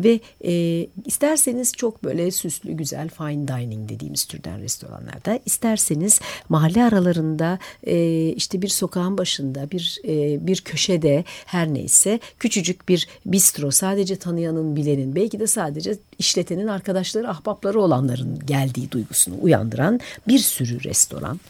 Ve 0.00 0.20
e, 0.44 0.86
isterseniz 1.04 1.72
çok 1.72 2.04
böyle 2.04 2.30
süslü, 2.30 2.72
güzel 2.72 3.08
fine 3.08 3.48
dining 3.48 3.88
dediğimiz 3.88 4.24
türden 4.24 4.60
restoranlarda, 4.60 5.40
isterseniz 5.46 6.20
mahalle 6.48 6.84
aralarında 6.84 7.58
e, 7.86 8.28
işte 8.28 8.62
bir 8.62 8.68
sokağın 8.68 9.18
başında, 9.18 9.70
bir 9.70 10.00
e, 10.04 10.46
bir 10.46 10.60
köşede 10.60 11.24
her 11.46 11.74
neyse 11.74 12.20
küçücük 12.38 12.88
bir 12.88 13.08
bistro 13.26 13.70
sadece 13.70 14.16
tanıyanın, 14.16 14.76
bilenin, 14.76 15.14
belki 15.14 15.40
de 15.40 15.46
sadece 15.46 15.98
işletenin 16.18 16.66
arkadaşları, 16.66 17.30
ahbapları 17.30 17.80
olanların 17.80 18.38
geldiği 18.46 18.90
duygusunu 18.90 19.34
uyandıran 19.42 20.00
bir 20.28 20.38
sürü 20.38 20.84
restoran 20.84 21.40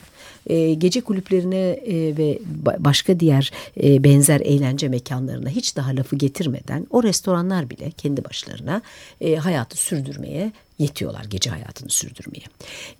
e, 0.46 0.74
gece 0.74 1.00
kulüplerine 1.00 1.70
e, 1.70 2.16
ve 2.16 2.38
başka 2.78 3.20
diğer 3.20 3.52
e, 3.82 4.04
benzer 4.04 4.40
eğlence 4.40 4.88
mekanlarına 4.88 5.48
hiç 5.48 5.76
daha 5.76 5.96
lafı 5.96 6.16
getirmeden 6.16 6.86
o 6.90 7.02
restoranlar 7.02 7.70
bile 7.70 7.90
kendi 7.90 8.24
başlarına 8.24 8.82
e, 9.20 9.36
hayatı 9.36 9.76
sürdürmeye 9.76 10.52
yetiyorlar 10.78 11.24
gece 11.24 11.50
hayatını 11.50 11.90
sürdürmeye. 11.90 12.44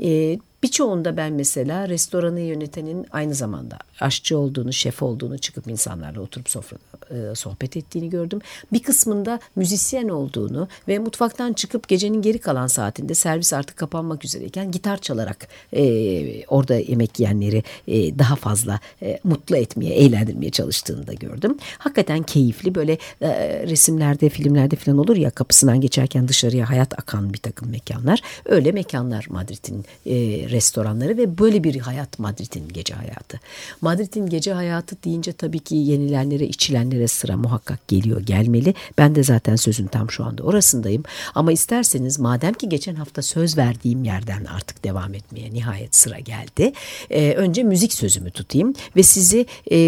E, 0.03 0.39
Birçoğunda 0.63 1.17
ben 1.17 1.33
mesela 1.33 1.89
restoranı 1.89 2.41
yönetenin 2.41 3.07
aynı 3.11 3.35
zamanda 3.35 3.79
aşçı 4.01 4.39
olduğunu, 4.39 4.73
şef 4.73 5.03
olduğunu 5.03 5.39
çıkıp 5.39 5.67
insanlarla 5.69 6.21
oturup 6.21 6.51
sofrada 6.51 7.31
e, 7.31 7.35
sohbet 7.35 7.77
ettiğini 7.77 8.11
gördüm. 8.11 8.41
Bir 8.73 8.83
kısmında 8.83 9.41
müzisyen 9.57 10.09
olduğunu 10.09 10.69
ve 10.89 10.99
mutfaktan 10.99 11.53
çıkıp 11.53 11.89
gecenin 11.89 12.23
geri 12.23 12.39
kalan 12.39 12.67
saatinde 12.67 13.15
servis 13.15 13.53
artık 13.53 13.77
kapanmak 13.77 14.25
üzereyken 14.25 14.71
gitar 14.71 14.99
çalarak 14.99 15.49
e, 15.73 16.47
orada 16.47 16.75
yemek 16.75 17.21
yiyenleri 17.21 17.63
e, 17.89 18.19
daha 18.19 18.37
fazla 18.37 18.81
e, 19.03 19.19
mutlu 19.25 19.57
etmeye, 19.57 19.95
eğlendirmeye 19.95 20.51
çalıştığını 20.51 21.07
da 21.07 21.13
gördüm. 21.13 21.59
Hakikaten 21.79 22.23
keyifli 22.23 22.75
böyle 22.75 22.99
e, 23.21 23.29
resimlerde, 23.67 24.29
filmlerde 24.29 24.77
falan 24.77 24.99
olur 24.99 25.17
ya 25.17 25.31
kapısından 25.31 25.81
geçerken 25.81 26.29
dışarıya 26.29 26.71
hayat 26.71 26.99
akan 26.99 27.33
bir 27.33 27.39
takım 27.39 27.71
mekanlar. 27.71 28.21
Öyle 28.45 28.73
mekanlar 28.73 29.27
Madrid'in 29.29 29.85
e, 30.07 30.48
restoranları 30.51 31.17
ve 31.17 31.39
böyle 31.39 31.65
bir 31.65 31.81
hayat 31.81 32.19
Madrid'in 32.19 32.69
gece 32.69 32.95
hayatı. 32.95 33.41
Madrid'in 33.81 34.27
gece 34.27 34.53
hayatı 34.53 34.97
deyince 35.05 35.33
tabii 35.33 35.59
ki 35.59 35.77
yenilenlere, 35.77 36.47
içilenlere 36.47 37.09
sıra 37.09 37.37
muhakkak 37.37 37.89
geliyor, 37.89 38.21
gelmeli. 38.21 38.75
Ben 38.99 39.15
de 39.15 39.23
zaten 39.23 39.57
sözün 39.57 39.87
tam 39.87 40.11
şu 40.11 40.25
anda 40.25 40.43
orasındayım. 40.43 41.03
Ama 41.35 41.53
isterseniz 41.53 42.19
madem 42.19 42.55
ki 42.55 42.69
geçen 42.69 42.95
hafta 42.95 43.23
söz 43.23 43.57
verdiğim 43.59 44.05
yerden 44.05 44.45
artık 44.45 44.85
devam 44.85 45.15
etmeye 45.15 45.51
nihayet 45.53 45.97
sıra 45.97 46.19
geldi. 46.19 46.73
Ee, 47.11 47.33
önce 47.33 47.63
müzik 47.63 47.93
sözümü 47.93 48.31
tutayım 48.31 48.75
ve 48.97 49.03
sizi 49.03 49.47
e, 49.71 49.79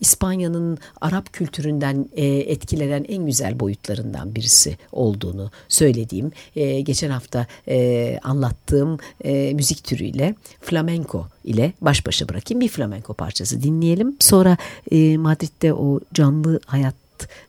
İspanya'nın 0.00 0.78
Arap 1.00 1.32
kültüründen 1.32 2.08
e, 2.16 2.26
etkilenen 2.26 3.04
en 3.08 3.26
güzel 3.26 3.60
boyutlarından 3.60 4.34
birisi 4.34 4.78
olduğunu 4.92 5.50
söylediğim, 5.68 6.32
e, 6.56 6.80
geçen 6.80 7.10
hafta 7.10 7.46
e, 7.68 8.18
anlattığım 8.22 8.98
e, 9.24 9.52
müzik 9.54 9.84
türü 9.84 10.04
türüyle 10.06 10.34
flamenco 10.60 11.26
ile 11.44 11.72
baş 11.80 12.06
başa 12.06 12.28
bırakayım. 12.28 12.60
Bir 12.60 12.68
flamenco 12.68 13.14
parçası 13.14 13.62
dinleyelim. 13.62 14.16
Sonra 14.20 14.56
e, 14.90 15.18
Madrid'de 15.18 15.74
o 15.74 16.00
canlı 16.14 16.60
hayat 16.66 16.94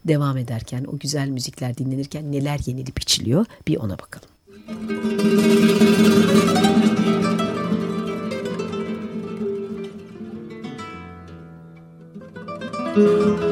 devam 0.06 0.38
ederken, 0.38 0.86
o 0.94 0.98
güzel 0.98 1.28
müzikler 1.28 1.78
dinlenirken 1.78 2.32
neler 2.32 2.60
yenilip 2.66 3.02
içiliyor 3.02 3.46
bir 3.68 3.78
ona 3.78 3.98
bakalım. 4.00 4.30
Müzik 12.98 13.47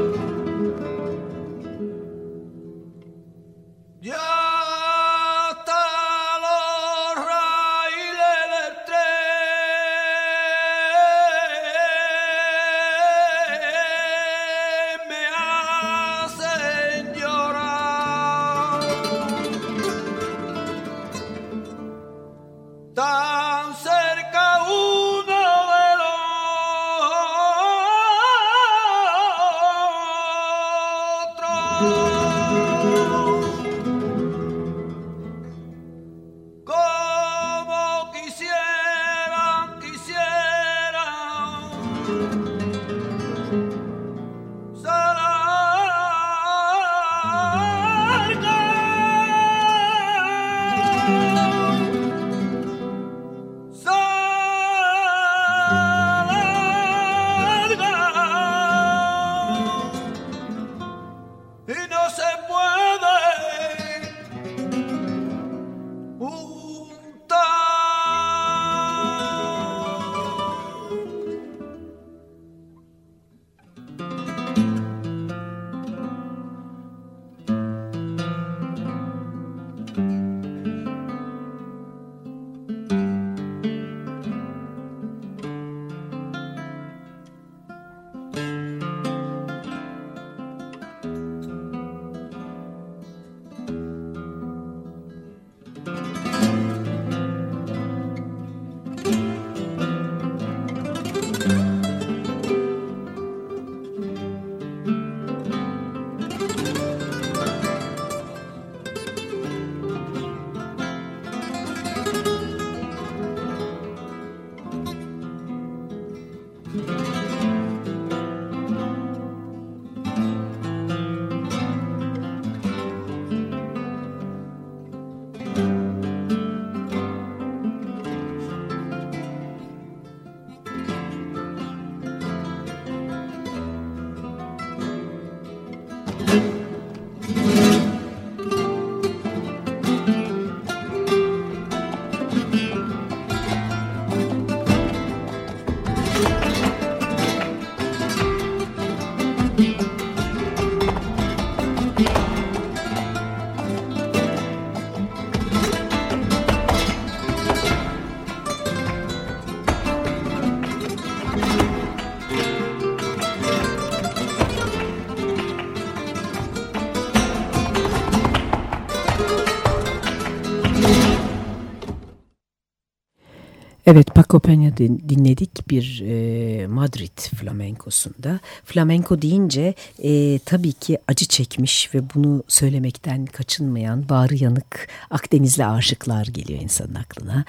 Evet 173.87 174.15
Paco 174.15 174.37
Peña 174.37 174.77
dinledik 175.09 175.69
bir 175.69 176.03
e, 176.07 176.67
Madrid 176.67 177.17
flamenkosunda. 177.17 178.39
Flamenko 178.65 179.21
deyince 179.21 179.73
e, 180.03 180.39
tabii 180.39 180.73
ki 180.73 180.97
acı 181.07 181.25
çekmiş 181.25 181.95
ve 181.95 182.01
bunu 182.15 182.43
söylemekten 182.47 183.25
kaçınmayan 183.25 184.09
bağrı 184.09 184.35
yanık 184.35 184.87
Akdenizli 185.09 185.65
aşıklar 185.65 186.25
geliyor 186.25 186.61
insanın 186.61 186.95
aklına. 186.95 187.45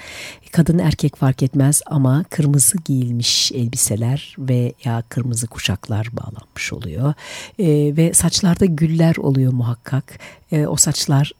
Kadın 0.52 0.78
erkek 0.78 1.16
fark 1.16 1.42
etmez 1.42 1.82
ama 1.86 2.24
kırmızı 2.30 2.78
giyilmiş 2.84 3.52
elbiseler 3.52 4.36
ve 4.38 4.72
ya 4.84 5.02
kırmızı 5.08 5.46
kuşaklar 5.46 6.08
bağlanmış 6.12 6.72
oluyor. 6.72 7.14
E, 7.58 7.96
ve 7.96 8.14
saçlarda 8.14 8.64
güller 8.64 9.16
oluyor 9.16 9.52
muhakkak. 9.52 10.18
E, 10.52 10.66
o 10.66 10.76
saçlar 10.76 11.32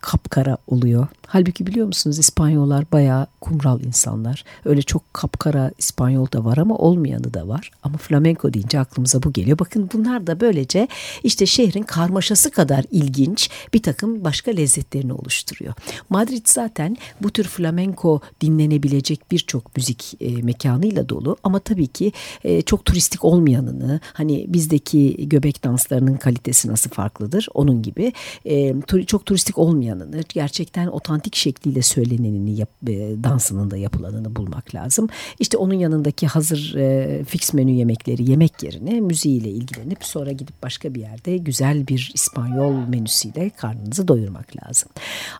kapkara 0.00 0.56
oluyor. 0.66 1.08
Halbuki 1.32 1.66
biliyor 1.66 1.86
musunuz 1.86 2.18
İspanyollar 2.18 2.84
bayağı 2.92 3.26
kumral 3.40 3.80
insanlar. 3.80 4.44
Öyle 4.64 4.82
çok 4.82 5.14
kapkara 5.14 5.70
İspanyol 5.78 6.32
da 6.32 6.44
var 6.44 6.56
ama 6.56 6.76
olmayanı 6.76 7.34
da 7.34 7.48
var. 7.48 7.70
Ama 7.82 7.98
flamenco 7.98 8.52
deyince 8.52 8.80
aklımıza 8.80 9.22
bu 9.22 9.32
geliyor. 9.32 9.58
Bakın 9.58 9.90
bunlar 9.92 10.26
da 10.26 10.40
böylece 10.40 10.88
işte 11.24 11.46
şehrin 11.46 11.82
karmaşası 11.82 12.50
kadar 12.50 12.84
ilginç 12.90 13.50
bir 13.74 13.82
takım 13.82 14.24
başka 14.24 14.50
lezzetlerini 14.50 15.12
oluşturuyor. 15.12 15.74
Madrid 16.08 16.42
zaten 16.44 16.96
bu 17.22 17.30
tür 17.30 17.44
flamenco 17.44 18.20
dinlenebilecek 18.40 19.30
birçok 19.30 19.76
müzik 19.76 20.14
e, 20.20 20.42
mekanıyla 20.42 21.08
dolu. 21.08 21.36
Ama 21.42 21.58
tabii 21.58 21.86
ki 21.86 22.12
e, 22.44 22.62
çok 22.62 22.84
turistik 22.84 23.24
olmayanını 23.24 24.00
hani 24.12 24.44
bizdeki 24.48 25.28
göbek 25.28 25.64
danslarının 25.64 26.16
kalitesi 26.16 26.68
nasıl 26.68 26.90
farklıdır 26.90 27.48
onun 27.54 27.82
gibi 27.82 28.12
e, 28.44 28.74
çok 29.06 29.26
turistik 29.26 29.58
olmayanını 29.58 30.20
gerçekten 30.28 30.86
otantik 30.86 31.19
romantik 31.20 31.36
şekliyle 31.36 31.82
söylenenini 31.82 32.58
yap, 32.58 32.68
e, 32.88 33.24
dansının 33.24 33.70
da 33.70 33.76
yapılanını 33.76 34.36
bulmak 34.36 34.74
lazım. 34.74 35.08
İşte 35.38 35.56
onun 35.56 35.74
yanındaki 35.74 36.26
hazır 36.26 36.74
e, 36.74 37.24
fix 37.24 37.54
menü 37.54 37.70
yemekleri 37.70 38.30
yemek 38.30 38.62
yerine 38.62 39.00
müziğiyle 39.00 39.48
ilgilenip 39.48 40.04
sonra 40.04 40.32
gidip 40.32 40.62
başka 40.62 40.94
bir 40.94 41.00
yerde 41.00 41.36
güzel 41.36 41.86
bir 41.88 42.10
İspanyol 42.14 42.72
menüsüyle 42.72 43.50
karnınızı 43.50 44.08
doyurmak 44.08 44.46
lazım. 44.56 44.88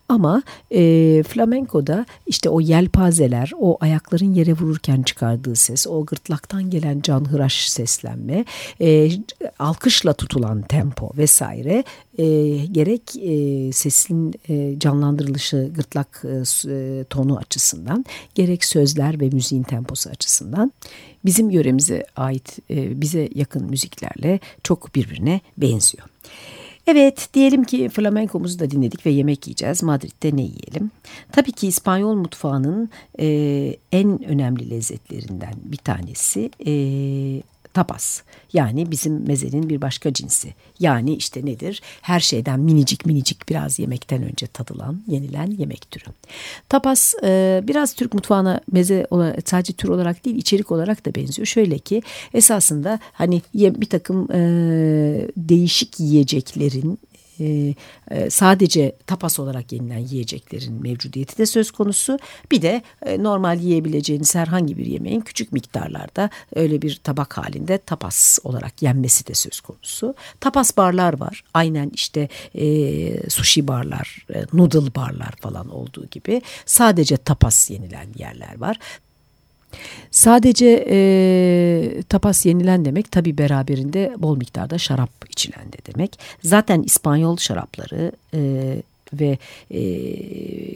Ama 0.08 0.42
e, 0.70 1.22
flamenkoda 1.22 2.06
işte 2.26 2.48
o 2.48 2.60
yelpazeler, 2.60 3.52
o 3.58 3.76
ayakların 3.80 4.34
yere 4.34 4.52
vururken 4.52 5.02
çıkardığı 5.02 5.56
ses, 5.56 5.86
o 5.86 6.04
gırtlaktan 6.04 6.70
gelen 6.70 7.00
canhıraş 7.00 7.68
seslenme, 7.68 8.44
e, 8.80 9.10
alkışla 9.58 10.12
tutulan 10.12 10.62
tempo 10.62 11.10
vesaire 11.16 11.84
e, 12.18 12.24
gerek 12.66 13.16
e, 13.16 13.72
sesin 13.72 14.34
e, 14.48 14.78
canlandırılışı 14.78 15.69
gırtlak 15.74 16.24
e, 16.24 16.42
e, 16.70 17.04
tonu 17.04 17.36
açısından 17.36 18.04
gerek 18.34 18.64
sözler 18.64 19.20
ve 19.20 19.30
müziğin 19.30 19.62
temposu 19.62 20.10
açısından 20.10 20.72
bizim 21.24 21.50
yöremize 21.50 22.06
ait 22.16 22.58
e, 22.70 23.00
bize 23.00 23.28
yakın 23.34 23.70
müziklerle 23.70 24.40
çok 24.62 24.94
birbirine 24.94 25.40
benziyor. 25.56 26.08
Evet 26.86 27.28
diyelim 27.34 27.64
ki 27.64 27.88
flamenkomuzu 27.88 28.58
da 28.58 28.70
dinledik 28.70 29.06
ve 29.06 29.10
yemek 29.10 29.46
yiyeceğiz. 29.46 29.82
Madrid'de 29.82 30.36
ne 30.36 30.42
yiyelim? 30.42 30.90
Tabii 31.32 31.52
ki 31.52 31.66
İspanyol 31.66 32.14
mutfağının 32.14 32.90
e, 33.20 33.26
en 33.92 34.24
önemli 34.24 34.70
lezzetlerinden 34.70 35.54
bir 35.64 35.76
tanesi 35.76 36.50
e, 36.66 36.72
tapas. 37.74 38.22
Yani 38.52 38.90
bizim 38.90 39.26
mezenin 39.26 39.68
bir 39.68 39.80
başka 39.80 40.12
cinsi. 40.12 40.54
Yani 40.80 41.14
işte 41.14 41.46
nedir? 41.46 41.82
Her 42.02 42.20
şeyden 42.20 42.60
minicik 42.60 43.06
minicik 43.06 43.48
biraz 43.48 43.78
yemekten 43.78 44.22
önce 44.22 44.46
tadılan, 44.46 45.02
yenilen 45.06 45.50
yemek 45.58 45.90
türü. 45.90 46.04
Tapas 46.68 47.14
e, 47.22 47.60
biraz 47.64 47.94
Türk 47.94 48.14
mutfağına 48.14 48.60
meze 48.72 49.06
olarak, 49.10 49.48
sadece 49.48 49.72
tür 49.72 49.88
olarak 49.88 50.24
değil 50.24 50.36
içerik 50.36 50.72
olarak 50.72 51.06
da 51.06 51.14
benziyor. 51.14 51.46
Şöyle 51.46 51.78
ki 51.78 52.02
esasında 52.34 52.98
hani 53.12 53.42
bir 53.54 53.88
takım 53.88 54.32
e, 54.32 54.40
değişik 55.36 56.00
yiyeceklerin 56.00 56.98
e, 57.40 57.74
e, 58.10 58.30
sadece 58.30 58.96
tapas 59.06 59.38
olarak 59.38 59.72
yenilen 59.72 59.98
yiyeceklerin 59.98 60.82
mevcudiyeti 60.82 61.38
de 61.38 61.46
söz 61.46 61.70
konusu. 61.70 62.18
Bir 62.50 62.62
de 62.62 62.82
e, 63.06 63.22
normal 63.22 63.60
yiyebileceğiniz 63.60 64.34
herhangi 64.34 64.78
bir 64.78 64.86
yemeğin 64.86 65.20
küçük 65.20 65.52
miktarlarda 65.52 66.30
öyle 66.54 66.82
bir 66.82 67.00
tabak 67.04 67.38
halinde 67.38 67.78
tapas 67.78 68.38
olarak 68.44 68.82
yenmesi 68.82 69.26
de 69.26 69.34
söz 69.34 69.60
konusu. 69.60 70.14
Tapas 70.40 70.76
barlar 70.76 71.20
var. 71.20 71.44
Aynen 71.54 71.90
işte 71.94 72.28
e, 72.54 73.30
sushi 73.30 73.68
barlar, 73.68 74.26
e, 74.34 74.44
noodle 74.52 74.94
barlar 74.94 75.34
falan 75.40 75.68
olduğu 75.68 76.06
gibi 76.06 76.42
sadece 76.66 77.16
tapas 77.16 77.70
yenilen 77.70 78.08
yerler 78.18 78.58
var. 78.58 78.78
Sadece 80.10 80.86
e, 80.90 82.02
tapas 82.08 82.46
yenilen 82.46 82.84
demek 82.84 83.12
tabi 83.12 83.38
beraberinde 83.38 84.14
bol 84.18 84.36
miktarda 84.36 84.78
şarap 84.78 85.10
içilen 85.30 85.72
de 85.72 85.92
demek. 85.94 86.18
Zaten 86.44 86.82
İspanyol 86.82 87.36
şarapları 87.36 88.12
e, 88.34 88.40
ve 89.12 89.38
e, 89.70 89.80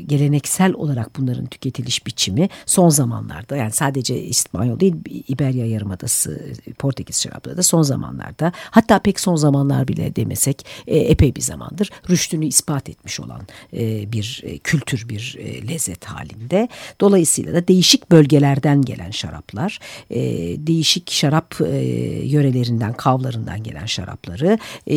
geleneksel 0.02 0.72
olarak 0.72 1.16
bunların 1.18 1.46
tüketiliş 1.46 2.06
biçimi 2.06 2.48
son 2.66 2.88
zamanlarda 2.88 3.56
yani 3.56 3.72
sadece 3.72 4.22
İspanyol 4.22 4.80
değil 4.80 4.94
İberya 5.28 5.66
Yarımadası 5.66 6.52
Portekiz 6.78 7.22
şarapları 7.22 7.56
da 7.56 7.62
son 7.62 7.82
zamanlarda 7.82 8.52
hatta 8.70 8.98
pek 8.98 9.20
son 9.20 9.36
zamanlar 9.36 9.88
bile 9.88 10.16
demesek 10.16 10.66
e, 10.86 10.98
epey 10.98 11.36
bir 11.36 11.40
zamandır 11.40 11.90
rüştünü 12.10 12.46
ispat 12.46 12.88
etmiş 12.88 13.20
olan 13.20 13.40
e, 13.72 14.12
bir 14.12 14.40
e, 14.44 14.58
kültür 14.58 15.08
bir 15.08 15.36
e, 15.38 15.68
lezzet 15.68 16.04
halinde. 16.04 16.68
Dolayısıyla 17.00 17.54
da 17.54 17.68
değişik 17.68 18.10
bölgelerden 18.10 18.82
gelen 18.82 19.10
şaraplar 19.10 19.78
e, 20.10 20.20
değişik 20.66 21.10
şarap 21.10 21.60
e, 21.60 21.76
yörelerinden 22.24 22.92
kavlarından 22.92 23.62
gelen 23.62 23.86
şarapları 23.86 24.58
e, 24.90 24.96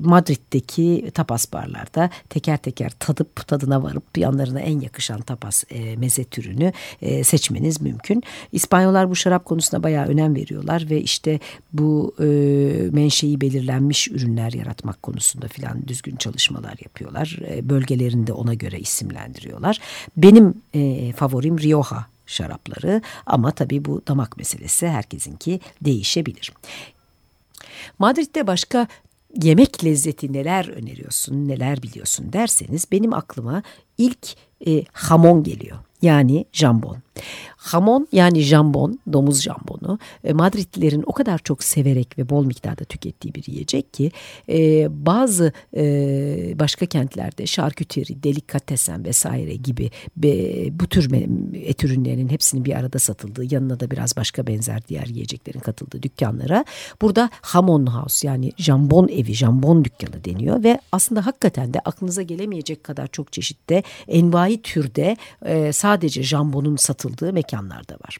Madrid'deki 0.00 1.10
tapas 1.14 1.52
barlarda 1.52 2.10
teker 2.28 2.57
teker 2.58 2.92
tadıp 2.98 3.48
tadına 3.48 3.82
varıp 3.82 4.18
yanlarına 4.18 4.60
en 4.60 4.80
yakışan 4.80 5.20
tapas 5.20 5.64
e, 5.70 5.96
meze 5.96 6.24
türünü 6.24 6.72
e, 7.02 7.24
seçmeniz 7.24 7.80
mümkün. 7.80 8.22
İspanyollar 8.52 9.10
bu 9.10 9.16
şarap 9.16 9.44
konusuna 9.44 9.82
bayağı 9.82 10.06
önem 10.06 10.34
veriyorlar 10.34 10.86
ve 10.90 11.00
işte 11.00 11.40
bu 11.72 12.14
e, 12.20 12.24
menşei 12.92 13.40
belirlenmiş 13.40 14.08
ürünler 14.08 14.52
yaratmak 14.52 15.02
konusunda 15.02 15.48
filan 15.48 15.88
düzgün 15.88 16.16
çalışmalar 16.16 16.76
yapıyorlar. 16.84 17.38
E, 17.48 17.68
bölgelerini 17.68 18.26
de 18.26 18.32
ona 18.32 18.54
göre 18.54 18.80
isimlendiriyorlar. 18.80 19.80
Benim 20.16 20.54
e, 20.74 21.12
favorim 21.12 21.58
Rioja 21.58 22.06
şarapları 22.26 23.02
ama 23.26 23.50
tabii 23.50 23.84
bu 23.84 24.02
damak 24.08 24.36
meselesi 24.36 24.88
herkesinki 24.88 25.60
değişebilir. 25.80 26.52
Madrid'de 27.98 28.46
başka 28.46 28.86
yemek 29.42 29.84
lezzeti 29.84 30.32
neler 30.32 30.68
öneriyorsun, 30.68 31.48
neler 31.48 31.82
biliyorsun 31.82 32.32
derseniz 32.32 32.92
benim 32.92 33.14
aklıma 33.14 33.62
ilk 33.98 34.28
e, 34.66 34.84
hamon 34.92 35.42
geliyor. 35.42 35.78
Yani 36.02 36.44
jambon. 36.52 36.96
Hamon 37.56 38.08
yani 38.12 38.40
jambon, 38.40 38.98
domuz 39.12 39.42
jambonu 39.42 39.98
e, 40.24 40.32
Madridlilerin 40.32 41.02
o 41.06 41.12
kadar 41.12 41.38
çok 41.38 41.64
severek 41.64 42.18
ve 42.18 42.28
bol 42.28 42.44
miktarda 42.44 42.84
tükettiği 42.84 43.34
bir 43.34 43.44
yiyecek 43.46 43.94
ki 43.94 44.12
e, 44.48 44.86
bazı 45.06 45.52
e, 45.76 45.82
başka 46.58 46.86
kentlerde 46.86 47.46
şarküteri, 47.46 48.22
delikatesen 48.22 49.04
vesaire 49.04 49.54
gibi 49.54 49.90
be, 50.16 50.28
bu 50.80 50.86
tür 50.86 51.12
et 51.54 51.84
ürünlerinin 51.84 52.28
hepsinin 52.28 52.64
bir 52.64 52.74
arada 52.74 52.98
satıldığı 52.98 53.54
yanına 53.54 53.80
da 53.80 53.90
biraz 53.90 54.16
başka 54.16 54.46
benzer 54.46 54.88
diğer 54.88 55.06
yiyeceklerin 55.06 55.60
katıldığı 55.60 56.02
dükkanlara 56.02 56.64
burada 57.02 57.30
hamon 57.32 57.86
house 57.86 58.26
yani 58.26 58.52
jambon 58.56 59.08
evi, 59.08 59.34
jambon 59.34 59.84
dükkanı 59.84 60.24
deniyor 60.24 60.62
ve 60.62 60.80
aslında 60.92 61.26
hakikaten 61.26 61.74
de 61.74 61.80
aklınıza 61.80 62.22
gelemeyecek 62.22 62.84
kadar 62.84 63.06
çok 63.06 63.32
çeşitte 63.32 63.82
envai 64.08 64.62
türde 64.62 65.16
e, 65.44 65.72
sadece 65.72 66.22
jambonun 66.22 66.76
satıldığı 66.76 67.32
mekanlar 67.32 67.88
da 67.88 67.94
var. 67.94 68.18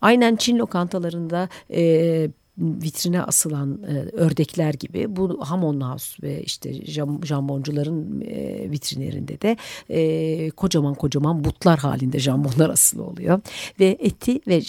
Aynen 0.00 0.36
Çin 0.36 0.58
lokantalarında 0.58 1.48
e, 1.70 2.30
vitrine 2.58 3.22
asılan 3.22 3.82
e, 3.88 4.16
ördekler 4.16 4.74
gibi 4.74 5.16
bu 5.16 5.40
Hamon 5.44 5.80
House 5.80 6.22
ve 6.22 6.42
işte 6.42 6.86
jam, 6.86 7.24
jamboncuların 7.24 8.20
e, 8.20 8.70
vitrinlerinde 8.70 9.40
de 9.40 9.56
e, 9.90 10.50
kocaman 10.50 10.94
kocaman 10.94 11.44
butlar 11.44 11.78
halinde 11.78 12.18
jambonlar 12.18 12.70
asılı 12.70 13.04
oluyor. 13.04 13.40
Ve 13.80 13.96
eti 14.00 14.40
ve 14.46 14.62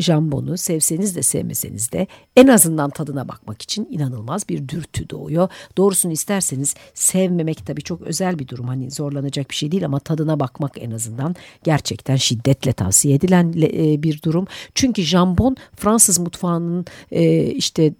jambonu 0.00 0.56
sevseniz 0.56 1.16
de 1.16 1.22
sevmeseniz 1.22 1.92
de 1.92 2.06
en 2.36 2.46
azından 2.46 2.90
tadına 2.90 3.28
bakmak 3.28 3.62
için 3.62 3.88
inanılmaz 3.90 4.48
bir 4.48 4.68
dürtü 4.68 5.10
doğuyor. 5.10 5.48
Doğrusunu 5.76 6.12
isterseniz 6.12 6.74
sevmemek 6.94 7.66
tabii 7.66 7.82
çok 7.82 8.00
özel 8.00 8.38
bir 8.38 8.48
durum. 8.48 8.68
Hani 8.68 8.90
zorlanacak 8.90 9.50
bir 9.50 9.54
şey 9.54 9.72
değil 9.72 9.84
ama 9.84 9.98
tadına 9.98 10.40
bakmak 10.40 10.72
en 10.82 10.90
azından 10.90 11.36
gerçekten 11.64 12.16
şiddetle 12.16 12.72
tavsiye 12.72 13.14
edilen 13.14 13.52
e, 13.62 14.02
bir 14.02 14.22
durum. 14.22 14.46
Çünkü 14.74 15.02
jambon 15.02 15.56
Fransız 15.76 16.18
mutfağının 16.18 16.86
e, 17.12 17.29
e, 17.30 17.50
işte 17.50 17.92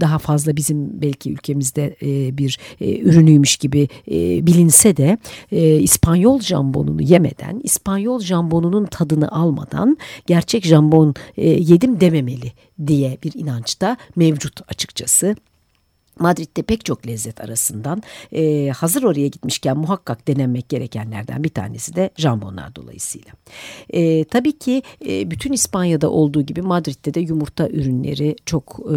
daha 0.00 0.18
fazla 0.18 0.56
bizim 0.56 1.02
belki 1.02 1.32
ülkemizde 1.32 1.96
e, 2.02 2.38
bir 2.38 2.58
e, 2.80 2.98
ürünüymüş 2.98 3.56
gibi 3.56 3.88
e, 4.10 4.46
bilinse 4.46 4.96
de 4.96 5.18
e, 5.52 5.78
İspanyol 5.80 6.40
jambonunu 6.40 7.02
yemeden, 7.02 7.60
İspanyol 7.64 8.20
jambonunun 8.20 8.84
tadını 8.84 9.32
almadan 9.32 9.96
gerçek 10.26 10.64
jambon 10.64 11.14
e, 11.36 11.48
yedim 11.50 12.00
dememeli 12.00 12.52
diye 12.86 13.18
bir 13.24 13.32
inanç 13.34 13.80
da 13.80 13.96
mevcut 14.16 14.60
açıkçası. 14.68 15.36
Madrid'de 16.18 16.62
pek 16.62 16.84
çok 16.84 17.06
lezzet 17.06 17.40
arasından 17.40 18.02
e, 18.32 18.68
hazır 18.68 19.02
oraya 19.02 19.28
gitmişken 19.28 19.76
muhakkak 19.76 20.28
denenmek 20.28 20.68
gerekenlerden 20.68 21.44
bir 21.44 21.48
tanesi 21.48 21.96
de 21.96 22.10
jambonlar 22.16 22.76
dolayısıyla. 22.76 23.32
E, 23.90 24.24
tabii 24.24 24.58
ki 24.58 24.82
e, 25.06 25.30
bütün 25.30 25.52
İspanya'da 25.52 26.10
olduğu 26.10 26.42
gibi 26.42 26.62
Madrid'de 26.62 27.14
de 27.14 27.20
yumurta 27.20 27.68
ürünleri 27.68 28.36
çok 28.46 28.80
e, 28.80 28.94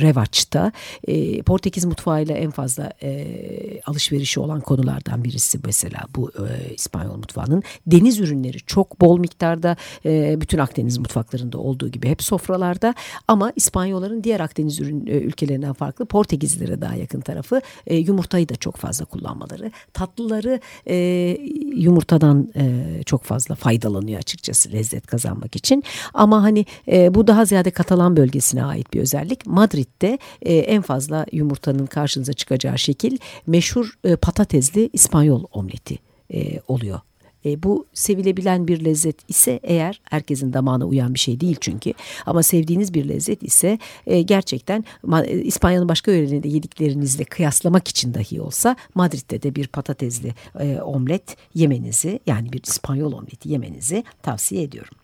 revaçta. 0.00 0.72
E, 1.08 1.42
Portekiz 1.42 1.84
mutfağıyla 1.84 2.36
en 2.36 2.50
fazla 2.50 2.92
e, 3.02 3.26
alışverişi 3.86 4.40
olan 4.40 4.60
konulardan 4.60 5.24
birisi 5.24 5.58
mesela 5.64 6.00
bu 6.16 6.30
e, 6.30 6.74
İspanyol 6.74 7.16
mutfağının. 7.16 7.62
Deniz 7.86 8.20
ürünleri 8.20 8.58
çok 8.58 9.00
bol 9.00 9.18
miktarda 9.18 9.76
e, 10.04 10.40
bütün 10.40 10.58
Akdeniz 10.58 10.98
mutfaklarında 10.98 11.58
olduğu 11.58 11.88
gibi 11.88 12.08
hep 12.08 12.22
sofralarda 12.22 12.94
ama 13.28 13.52
İspanyolların 13.56 14.24
diğer 14.24 14.40
Akdeniz 14.40 14.80
ürün, 14.80 15.06
e, 15.06 15.10
ülkelerinden 15.10 15.72
farklı 15.72 16.06
Portekizlilere 16.10 16.80
daha 16.80 16.94
yakın 16.94 17.20
tarafı 17.20 17.60
e, 17.86 17.96
yumurtayı 17.96 18.48
da 18.48 18.56
çok 18.56 18.76
fazla 18.76 19.04
kullanmaları. 19.04 19.70
Tatlıları 19.92 20.60
e, 20.86 20.96
yumurtadan 21.76 22.48
e, 22.56 23.02
çok 23.06 23.24
fazla 23.24 23.54
faydalanıyor 23.54 24.18
açıkçası 24.18 24.72
lezzet 24.72 25.06
kazanmak 25.06 25.56
için. 25.56 25.84
Ama 26.14 26.42
hani 26.42 26.66
e, 26.88 27.14
bu 27.14 27.26
daha 27.26 27.44
ziyade 27.44 27.70
Katalan 27.70 28.16
bölgesine 28.16 28.64
ait 28.64 28.94
bir 28.94 29.00
özellik. 29.00 29.46
Madrid'de 29.46 30.18
e, 30.42 30.54
en 30.54 30.82
fazla 30.82 31.26
yumurtanın 31.32 31.86
karşınıza 31.86 32.32
çıkacağı 32.32 32.78
şekil 32.78 33.18
meşhur 33.46 33.98
e, 34.04 34.16
patatesli 34.16 34.90
İspanyol 34.92 35.44
omleti 35.52 35.98
e, 36.34 36.60
oluyor 36.68 37.00
e, 37.44 37.62
bu 37.62 37.86
sevilebilen 37.94 38.68
bir 38.68 38.84
lezzet 38.84 39.30
ise 39.30 39.60
eğer 39.62 40.00
herkesin 40.04 40.52
damağına 40.52 40.84
uyan 40.84 41.14
bir 41.14 41.18
şey 41.18 41.40
değil 41.40 41.56
çünkü 41.60 41.92
ama 42.26 42.42
sevdiğiniz 42.42 42.94
bir 42.94 43.08
lezzet 43.08 43.42
ise 43.42 43.78
e, 44.06 44.22
gerçekten 44.22 44.84
e, 45.24 45.40
İspanya'nın 45.40 45.88
başka 45.88 46.12
yörelerinde 46.12 46.48
yediklerinizle 46.48 47.24
kıyaslamak 47.24 47.88
için 47.88 48.14
dahi 48.14 48.40
olsa 48.40 48.76
Madrid'de 48.94 49.42
de 49.42 49.54
bir 49.54 49.66
patatesli 49.66 50.34
e, 50.60 50.80
omlet 50.80 51.36
yemenizi 51.54 52.20
yani 52.26 52.52
bir 52.52 52.62
İspanyol 52.62 53.12
omleti 53.12 53.48
yemenizi 53.48 54.04
tavsiye 54.22 54.62
ediyorum. 54.62 54.94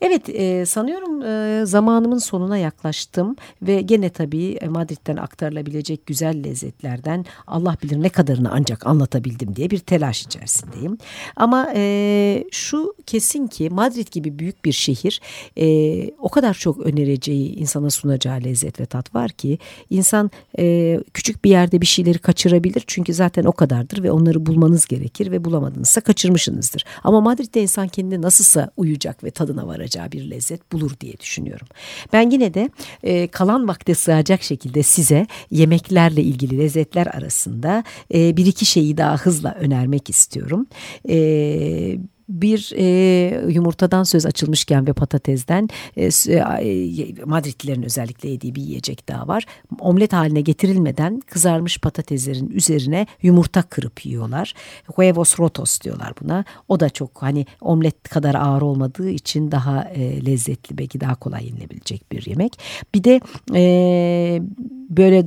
Evet 0.00 0.28
e, 0.28 0.66
sanıyorum 0.66 1.22
e, 1.22 1.66
zamanımın 1.66 2.18
sonuna 2.18 2.58
yaklaştım 2.58 3.36
ve 3.62 3.80
gene 3.80 4.08
tabii 4.08 4.52
e, 4.52 4.68
Madrid'den 4.68 5.16
aktarılabilecek 5.16 6.06
güzel 6.06 6.44
lezzetlerden 6.44 7.24
Allah 7.46 7.76
bilir 7.82 8.02
ne 8.02 8.08
kadarını 8.08 8.50
ancak 8.52 8.86
anlatabildim 8.86 9.56
diye 9.56 9.70
bir 9.70 9.78
telaş 9.78 10.22
içerisindeyim. 10.22 10.98
Ama 11.36 11.72
e, 11.74 12.44
şu 12.52 12.94
kesin 13.06 13.46
ki 13.46 13.70
Madrid 13.70 14.08
gibi 14.12 14.38
büyük 14.38 14.64
bir 14.64 14.72
şehir 14.72 15.20
e, 15.58 16.10
o 16.10 16.28
kadar 16.28 16.54
çok 16.54 16.80
önereceği 16.80 17.56
insana 17.56 17.90
sunacağı 17.90 18.44
lezzet 18.44 18.80
ve 18.80 18.86
tat 18.86 19.14
var 19.14 19.30
ki 19.30 19.58
insan 19.90 20.30
e, 20.58 21.00
küçük 21.14 21.44
bir 21.44 21.50
yerde 21.50 21.80
bir 21.80 21.86
şeyleri 21.86 22.18
kaçırabilir 22.18 22.84
çünkü 22.86 23.14
zaten 23.14 23.44
o 23.44 23.52
kadardır 23.52 24.02
ve 24.02 24.10
onları 24.10 24.46
bulmanız 24.46 24.86
gerekir 24.86 25.30
ve 25.30 25.44
bulamadınızsa 25.44 26.00
kaçırmışsınızdır. 26.00 26.84
Ama 27.04 27.20
Madrid'de 27.20 27.62
insan 27.62 27.88
kendine 27.88 28.22
nasılsa 28.22 28.70
uyacak 28.76 29.24
ve 29.24 29.30
tadına 29.30 29.66
varacak 29.66 29.83
sığacağı 29.84 30.12
bir 30.12 30.30
lezzet 30.30 30.72
bulur 30.72 30.92
diye 31.00 31.18
düşünüyorum. 31.20 31.66
Ben 32.12 32.30
yine 32.30 32.54
de 32.54 32.70
e, 33.02 33.26
kalan 33.26 33.68
vakte 33.68 33.94
sığacak 33.94 34.42
şekilde 34.42 34.82
size 34.82 35.26
yemeklerle 35.50 36.22
ilgili 36.22 36.58
lezzetler 36.58 37.06
arasında 37.06 37.84
e, 38.14 38.36
bir 38.36 38.46
iki 38.46 38.66
şeyi 38.66 38.96
daha 38.96 39.16
hızla 39.16 39.54
önermek 39.54 40.10
istiyorum. 40.10 40.66
E, 41.08 41.98
bir 42.28 42.72
e, 42.76 43.52
yumurtadan 43.52 44.02
söz 44.02 44.26
açılmışken 44.26 44.86
ve 44.86 44.92
patatesden 44.92 45.68
e, 45.96 46.04
e, 46.04 47.14
Madridlilerin 47.24 47.82
özellikle 47.82 48.28
yediği 48.28 48.54
bir 48.54 48.62
yiyecek 48.62 49.08
daha 49.08 49.28
var. 49.28 49.46
Omlet 49.80 50.12
haline 50.12 50.40
getirilmeden 50.40 51.20
kızarmış 51.26 51.78
patateslerin 51.78 52.50
üzerine 52.50 53.06
yumurta 53.22 53.62
kırıp 53.62 54.06
yiyorlar. 54.06 54.54
Huevos 54.94 55.40
rotos 55.40 55.80
diyorlar 55.80 56.12
buna. 56.22 56.44
O 56.68 56.80
da 56.80 56.90
çok 56.90 57.22
hani 57.22 57.46
omlet 57.60 58.08
kadar 58.08 58.34
ağır 58.34 58.62
olmadığı 58.62 59.10
için 59.10 59.50
daha 59.50 59.84
e, 59.84 60.26
lezzetli 60.26 60.78
belki 60.78 61.00
daha 61.00 61.14
kolay 61.14 61.46
yenilebilecek 61.46 62.12
bir 62.12 62.26
yemek. 62.26 62.58
Bir 62.94 63.04
de 63.04 63.20
e, 63.54 64.42
böyle 64.90 65.24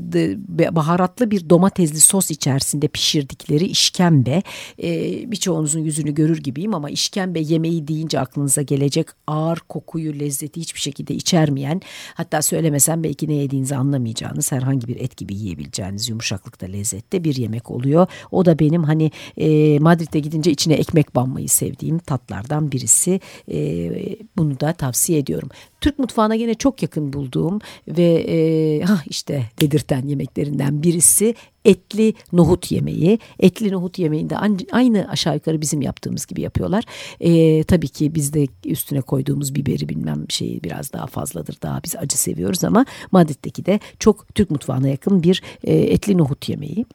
baharatlı 0.75 1.31
bir 1.31 1.49
domatesli 1.49 1.99
sos 1.99 2.31
içerisinde 2.31 2.88
pişirdikleri 2.88 3.65
işkembe. 3.65 4.43
E, 4.83 4.91
birçoğunuzun 5.31 5.79
yüzünü 5.79 6.13
görür 6.13 6.38
gibiyim 6.38 6.73
ama 6.73 6.87
işkembe 6.89 7.39
yemeği 7.39 7.88
deyince 7.88 8.19
aklınıza 8.19 8.62
gelecek 8.62 9.08
ağır 9.28 9.58
kokuyu, 9.58 10.19
lezzeti 10.19 10.62
hiçbir 10.62 10.80
şekilde 10.80 11.13
içermeyen 11.13 11.82
hatta 12.13 12.41
söylemesem 12.41 13.04
belki 13.04 13.28
ne 13.28 13.34
yediğinizi 13.34 13.76
anlamayacağınız 13.76 14.52
herhangi 14.52 14.88
bir 14.88 14.95
et 14.95 15.17
gibi 15.17 15.36
yiyebileceğiniz 15.36 16.10
yumuşaklıkta 16.10 16.65
lezzette 16.65 17.23
bir 17.23 17.36
yemek 17.36 17.71
oluyor. 17.71 18.08
O 18.32 18.45
da 18.45 18.60
benim 18.60 18.84
hani 18.84 19.12
e, 19.38 19.80
Madrid'e 19.80 20.19
gidince 20.19 20.52
içine 20.52 20.73
ekmek 20.73 21.15
banmayı 21.15 21.50
sevdiğim 21.50 22.00
tatlardan 22.00 22.71
birisi. 22.71 23.19
E, 23.52 23.89
bunu 24.38 24.60
da 24.60 24.73
tavsiye 24.73 25.19
ediyorum. 25.19 25.50
Türk 25.82 26.00
mutfağına 26.00 26.34
yine 26.34 26.54
çok 26.54 26.82
yakın 26.82 27.13
bulduğum 27.13 27.60
ve 27.88 28.26
e, 28.28 28.82
ha 28.82 29.02
işte 29.06 29.44
dedirten 29.62 30.08
yemeklerinden 30.08 30.84
birisi 30.84 31.36
etli 31.66 32.13
nohut 32.34 32.72
yemeği. 32.72 33.20
Etli 33.40 33.72
nohut 33.72 34.00
yemeğinde 34.00 34.38
aynı 34.72 35.10
aşağı 35.10 35.34
yukarı 35.34 35.62
bizim 35.62 35.82
yaptığımız 35.82 36.26
gibi 36.26 36.42
yapıyorlar. 36.42 36.84
E, 37.20 37.63
tabii 37.63 37.88
ki 37.88 38.16
bizde 38.16 38.48
üstüne 38.66 39.02
koyduğumuz 39.02 39.56
biberi 39.56 39.90
bilmem 39.90 40.26
şeyi 40.30 40.63
biraz 40.63 40.94
daha 40.94 41.08
fazladır. 41.08 41.58
Daha 41.62 41.84
biz 41.84 41.96
acı 41.96 42.20
seviyoruz 42.20 42.63
ama 42.63 42.86
Madrid'deki 43.12 43.66
de 43.66 43.80
çok 44.00 44.36
Türk 44.36 44.52
mutfağına 44.52 44.88
yakın 44.88 45.24
bir 45.24 45.42
e, 45.63 45.76
etli 45.76 46.18
nohut 46.18 46.50
yemeği. 46.50 46.86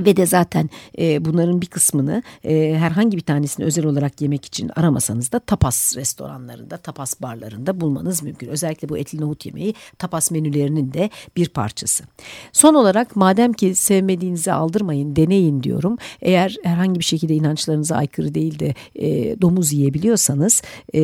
Ve 0.00 0.16
de 0.16 0.26
zaten 0.26 0.70
e, 0.98 1.24
bunların 1.24 1.60
bir 1.60 1.66
kısmını 1.66 2.22
e, 2.44 2.76
herhangi 2.78 3.16
bir 3.16 3.22
tanesini 3.22 3.66
özel 3.66 3.86
olarak 3.86 4.20
yemek 4.20 4.44
için 4.44 4.70
aramasanız 4.76 5.32
da 5.32 5.38
tapas 5.38 5.96
restoranlarında, 5.96 6.76
tapas 6.76 7.22
barlarında 7.22 7.80
bulmanız 7.80 8.22
mümkün. 8.22 8.48
Özellikle 8.48 8.88
bu 8.88 8.98
etli 8.98 9.20
nohut 9.20 9.46
yemeği 9.46 9.74
tapas 9.98 10.30
menülerinin 10.30 10.92
de 10.92 11.10
bir 11.36 11.48
parçası. 11.48 12.04
Son 12.52 12.74
olarak 12.74 13.16
madem 13.16 13.52
ki 13.52 13.74
sevmediğinizi 13.74 14.52
aldırmayın, 14.52 15.16
deneyin 15.16 15.62
diyorum. 15.62 15.98
Eğer 16.22 16.56
herhangi 16.62 17.00
bir 17.00 17.04
şekilde 17.04 17.34
inançlarınıza 17.34 17.96
aykırı 17.96 18.34
değil 18.34 18.58
de 18.58 18.74
e, 18.94 19.40
domuz 19.40 19.72
yiyebiliyorsanız 19.72 20.62
e, 20.94 21.00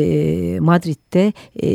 Madrid'de 0.60 1.32
e, 1.62 1.68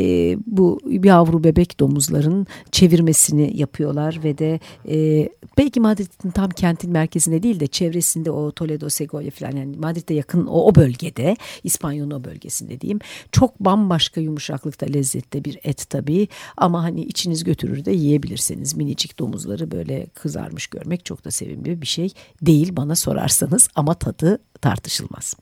bu 0.46 0.80
yavru 1.04 1.44
bebek 1.44 1.80
domuzların 1.80 2.46
çevirmesini 2.72 3.56
yapıyorlar 3.56 4.20
ve 4.24 4.38
de 4.38 4.60
e, 4.88 5.28
belki 5.58 5.80
Madrid'in 5.80 6.30
tam 6.30 6.50
kentin 6.50 6.90
merkezinde 6.90 7.05
merkezinde 7.06 7.42
değil 7.42 7.60
de 7.60 7.66
çevresinde 7.66 8.30
o 8.30 8.52
Toledo, 8.52 8.90
Segovia 8.90 9.30
falan 9.30 9.56
yani 9.56 9.76
Madrid'e 9.76 10.14
yakın 10.14 10.46
o, 10.46 10.66
o 10.66 10.74
bölgede 10.74 11.36
İspanyol'un 11.64 12.10
o 12.10 12.24
bölgesinde 12.24 12.80
diyeyim. 12.80 12.98
Çok 13.32 13.60
bambaşka 13.60 14.20
yumuşaklıkta 14.20 14.86
lezzette 14.86 15.44
bir 15.44 15.58
et 15.64 15.90
tabii 15.90 16.28
ama 16.56 16.82
hani 16.82 17.00
içiniz 17.00 17.44
götürür 17.44 17.84
de 17.84 17.92
yiyebilirsiniz. 17.92 18.76
Minicik 18.76 19.18
domuzları 19.18 19.70
böyle 19.70 20.06
kızarmış 20.14 20.66
görmek 20.66 21.04
çok 21.04 21.24
da 21.24 21.30
sevimli 21.30 21.82
bir 21.82 21.86
şey 21.86 22.12
değil 22.42 22.76
bana 22.76 22.96
sorarsanız 22.96 23.68
ama 23.74 23.94
tadı 23.94 24.38
tartışılmaz. 24.60 25.36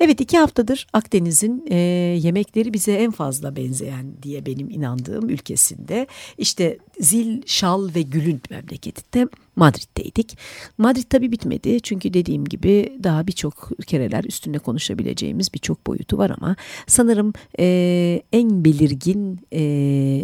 Evet 0.00 0.20
iki 0.20 0.38
haftadır 0.38 0.86
Akdeniz'in 0.92 1.66
e, 1.70 1.76
yemekleri 2.22 2.72
bize 2.72 2.92
en 2.92 3.10
fazla 3.10 3.56
benzeyen 3.56 4.06
diye 4.22 4.46
benim 4.46 4.70
inandığım 4.70 5.28
ülkesinde 5.28 6.06
işte 6.38 6.78
zil, 7.00 7.42
şal 7.46 7.94
ve 7.94 8.02
gülün 8.02 8.40
memleketinde 8.50 9.28
Madrid'deydik. 9.56 10.38
Madrid 10.78 11.04
tabii 11.10 11.32
bitmedi 11.32 11.80
çünkü 11.80 12.14
dediğim 12.14 12.44
gibi 12.44 12.98
daha 13.02 13.26
birçok 13.26 13.70
kereler 13.86 14.24
üstünde 14.24 14.58
konuşabileceğimiz 14.58 15.54
birçok 15.54 15.86
boyutu 15.86 16.18
var 16.18 16.32
ama 16.38 16.56
sanırım 16.86 17.32
e, 17.58 18.22
en 18.32 18.64
belirgin 18.64 19.40
e, 19.52 19.62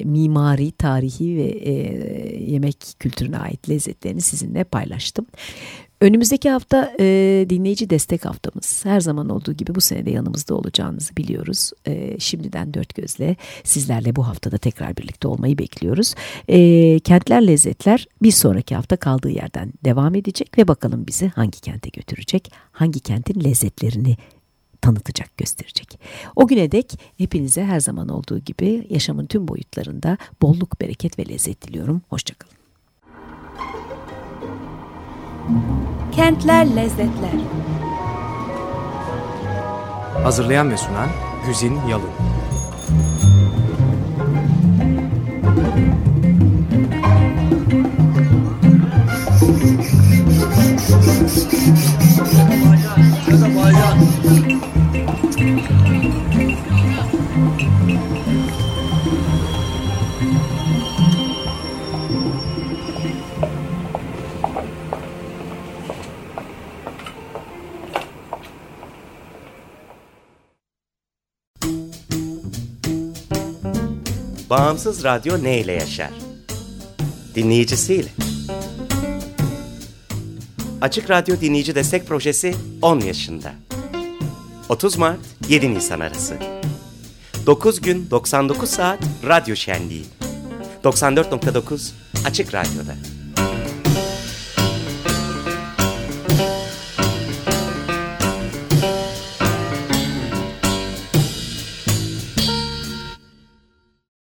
mimari, 0.04 0.72
tarihi 0.72 1.36
ve 1.36 1.48
e, 1.48 1.72
yemek 2.50 2.76
kültürüne 2.98 3.38
ait 3.38 3.68
lezzetlerini 3.68 4.20
sizinle 4.20 4.64
paylaştım. 4.64 5.26
Önümüzdeki 6.00 6.50
hafta 6.50 6.92
e, 7.00 7.46
dinleyici 7.50 7.90
destek 7.90 8.24
haftamız. 8.24 8.84
Her 8.84 9.00
zaman 9.00 9.28
olduğu 9.28 9.52
gibi 9.52 9.74
bu 9.74 9.80
sene 9.80 10.06
de 10.06 10.10
yanımızda 10.10 10.54
olacağınızı 10.54 11.16
biliyoruz. 11.16 11.70
E, 11.86 12.20
şimdiden 12.20 12.74
dört 12.74 12.94
gözle 12.94 13.36
sizlerle 13.64 14.16
bu 14.16 14.26
haftada 14.26 14.58
tekrar 14.58 14.96
birlikte 14.96 15.28
olmayı 15.28 15.58
bekliyoruz. 15.58 16.14
E, 16.48 16.98
Kentler 16.98 17.46
Lezzetler 17.46 18.06
bir 18.22 18.30
sonraki 18.30 18.74
hafta 18.74 18.96
kaldığı 18.96 19.30
yerden 19.30 19.72
devam 19.84 20.14
edecek 20.14 20.58
ve 20.58 20.68
bakalım 20.68 21.06
bizi 21.06 21.28
hangi 21.28 21.60
kente 21.60 21.88
götürecek, 21.88 22.52
hangi 22.72 23.00
kentin 23.00 23.44
lezzetlerini 23.44 24.16
tanıtacak, 24.80 25.36
gösterecek. 25.36 26.00
O 26.36 26.46
güne 26.46 26.72
dek 26.72 27.00
hepinize 27.18 27.64
her 27.64 27.80
zaman 27.80 28.08
olduğu 28.08 28.38
gibi 28.38 28.86
yaşamın 28.90 29.26
tüm 29.26 29.48
boyutlarında 29.48 30.18
bolluk, 30.42 30.80
bereket 30.80 31.18
ve 31.18 31.28
lezzet 31.28 31.68
diliyorum. 31.68 32.02
Hoşçakalın. 32.08 32.59
Kentler 36.12 36.76
Lezzetler. 36.76 37.40
Hazırlayan 40.22 40.70
ve 40.70 40.76
sunan 40.76 41.08
Güzin 41.46 41.78
Yalın 41.88 42.10
Bağımsız 74.84 75.04
radyo 75.04 75.42
ne 75.42 75.58
ile 75.58 75.72
yaşar? 75.72 76.10
Dinleyicisiyle. 77.34 78.08
Açık 80.80 81.10
Radyo 81.10 81.40
Dinleyici 81.40 81.74
Destek 81.74 82.06
Projesi 82.06 82.54
10 82.82 83.00
yaşında. 83.00 83.52
30 84.68 84.96
Mart 84.96 85.18
7 85.48 85.74
Nisan 85.74 86.00
arası. 86.00 86.36
9 87.46 87.80
gün 87.80 88.10
99 88.10 88.70
saat 88.70 88.98
radyo 89.26 89.56
şenliği. 89.56 90.04
94.9 90.84 91.92
Açık 92.26 92.54
Radyo'da. 92.54 93.19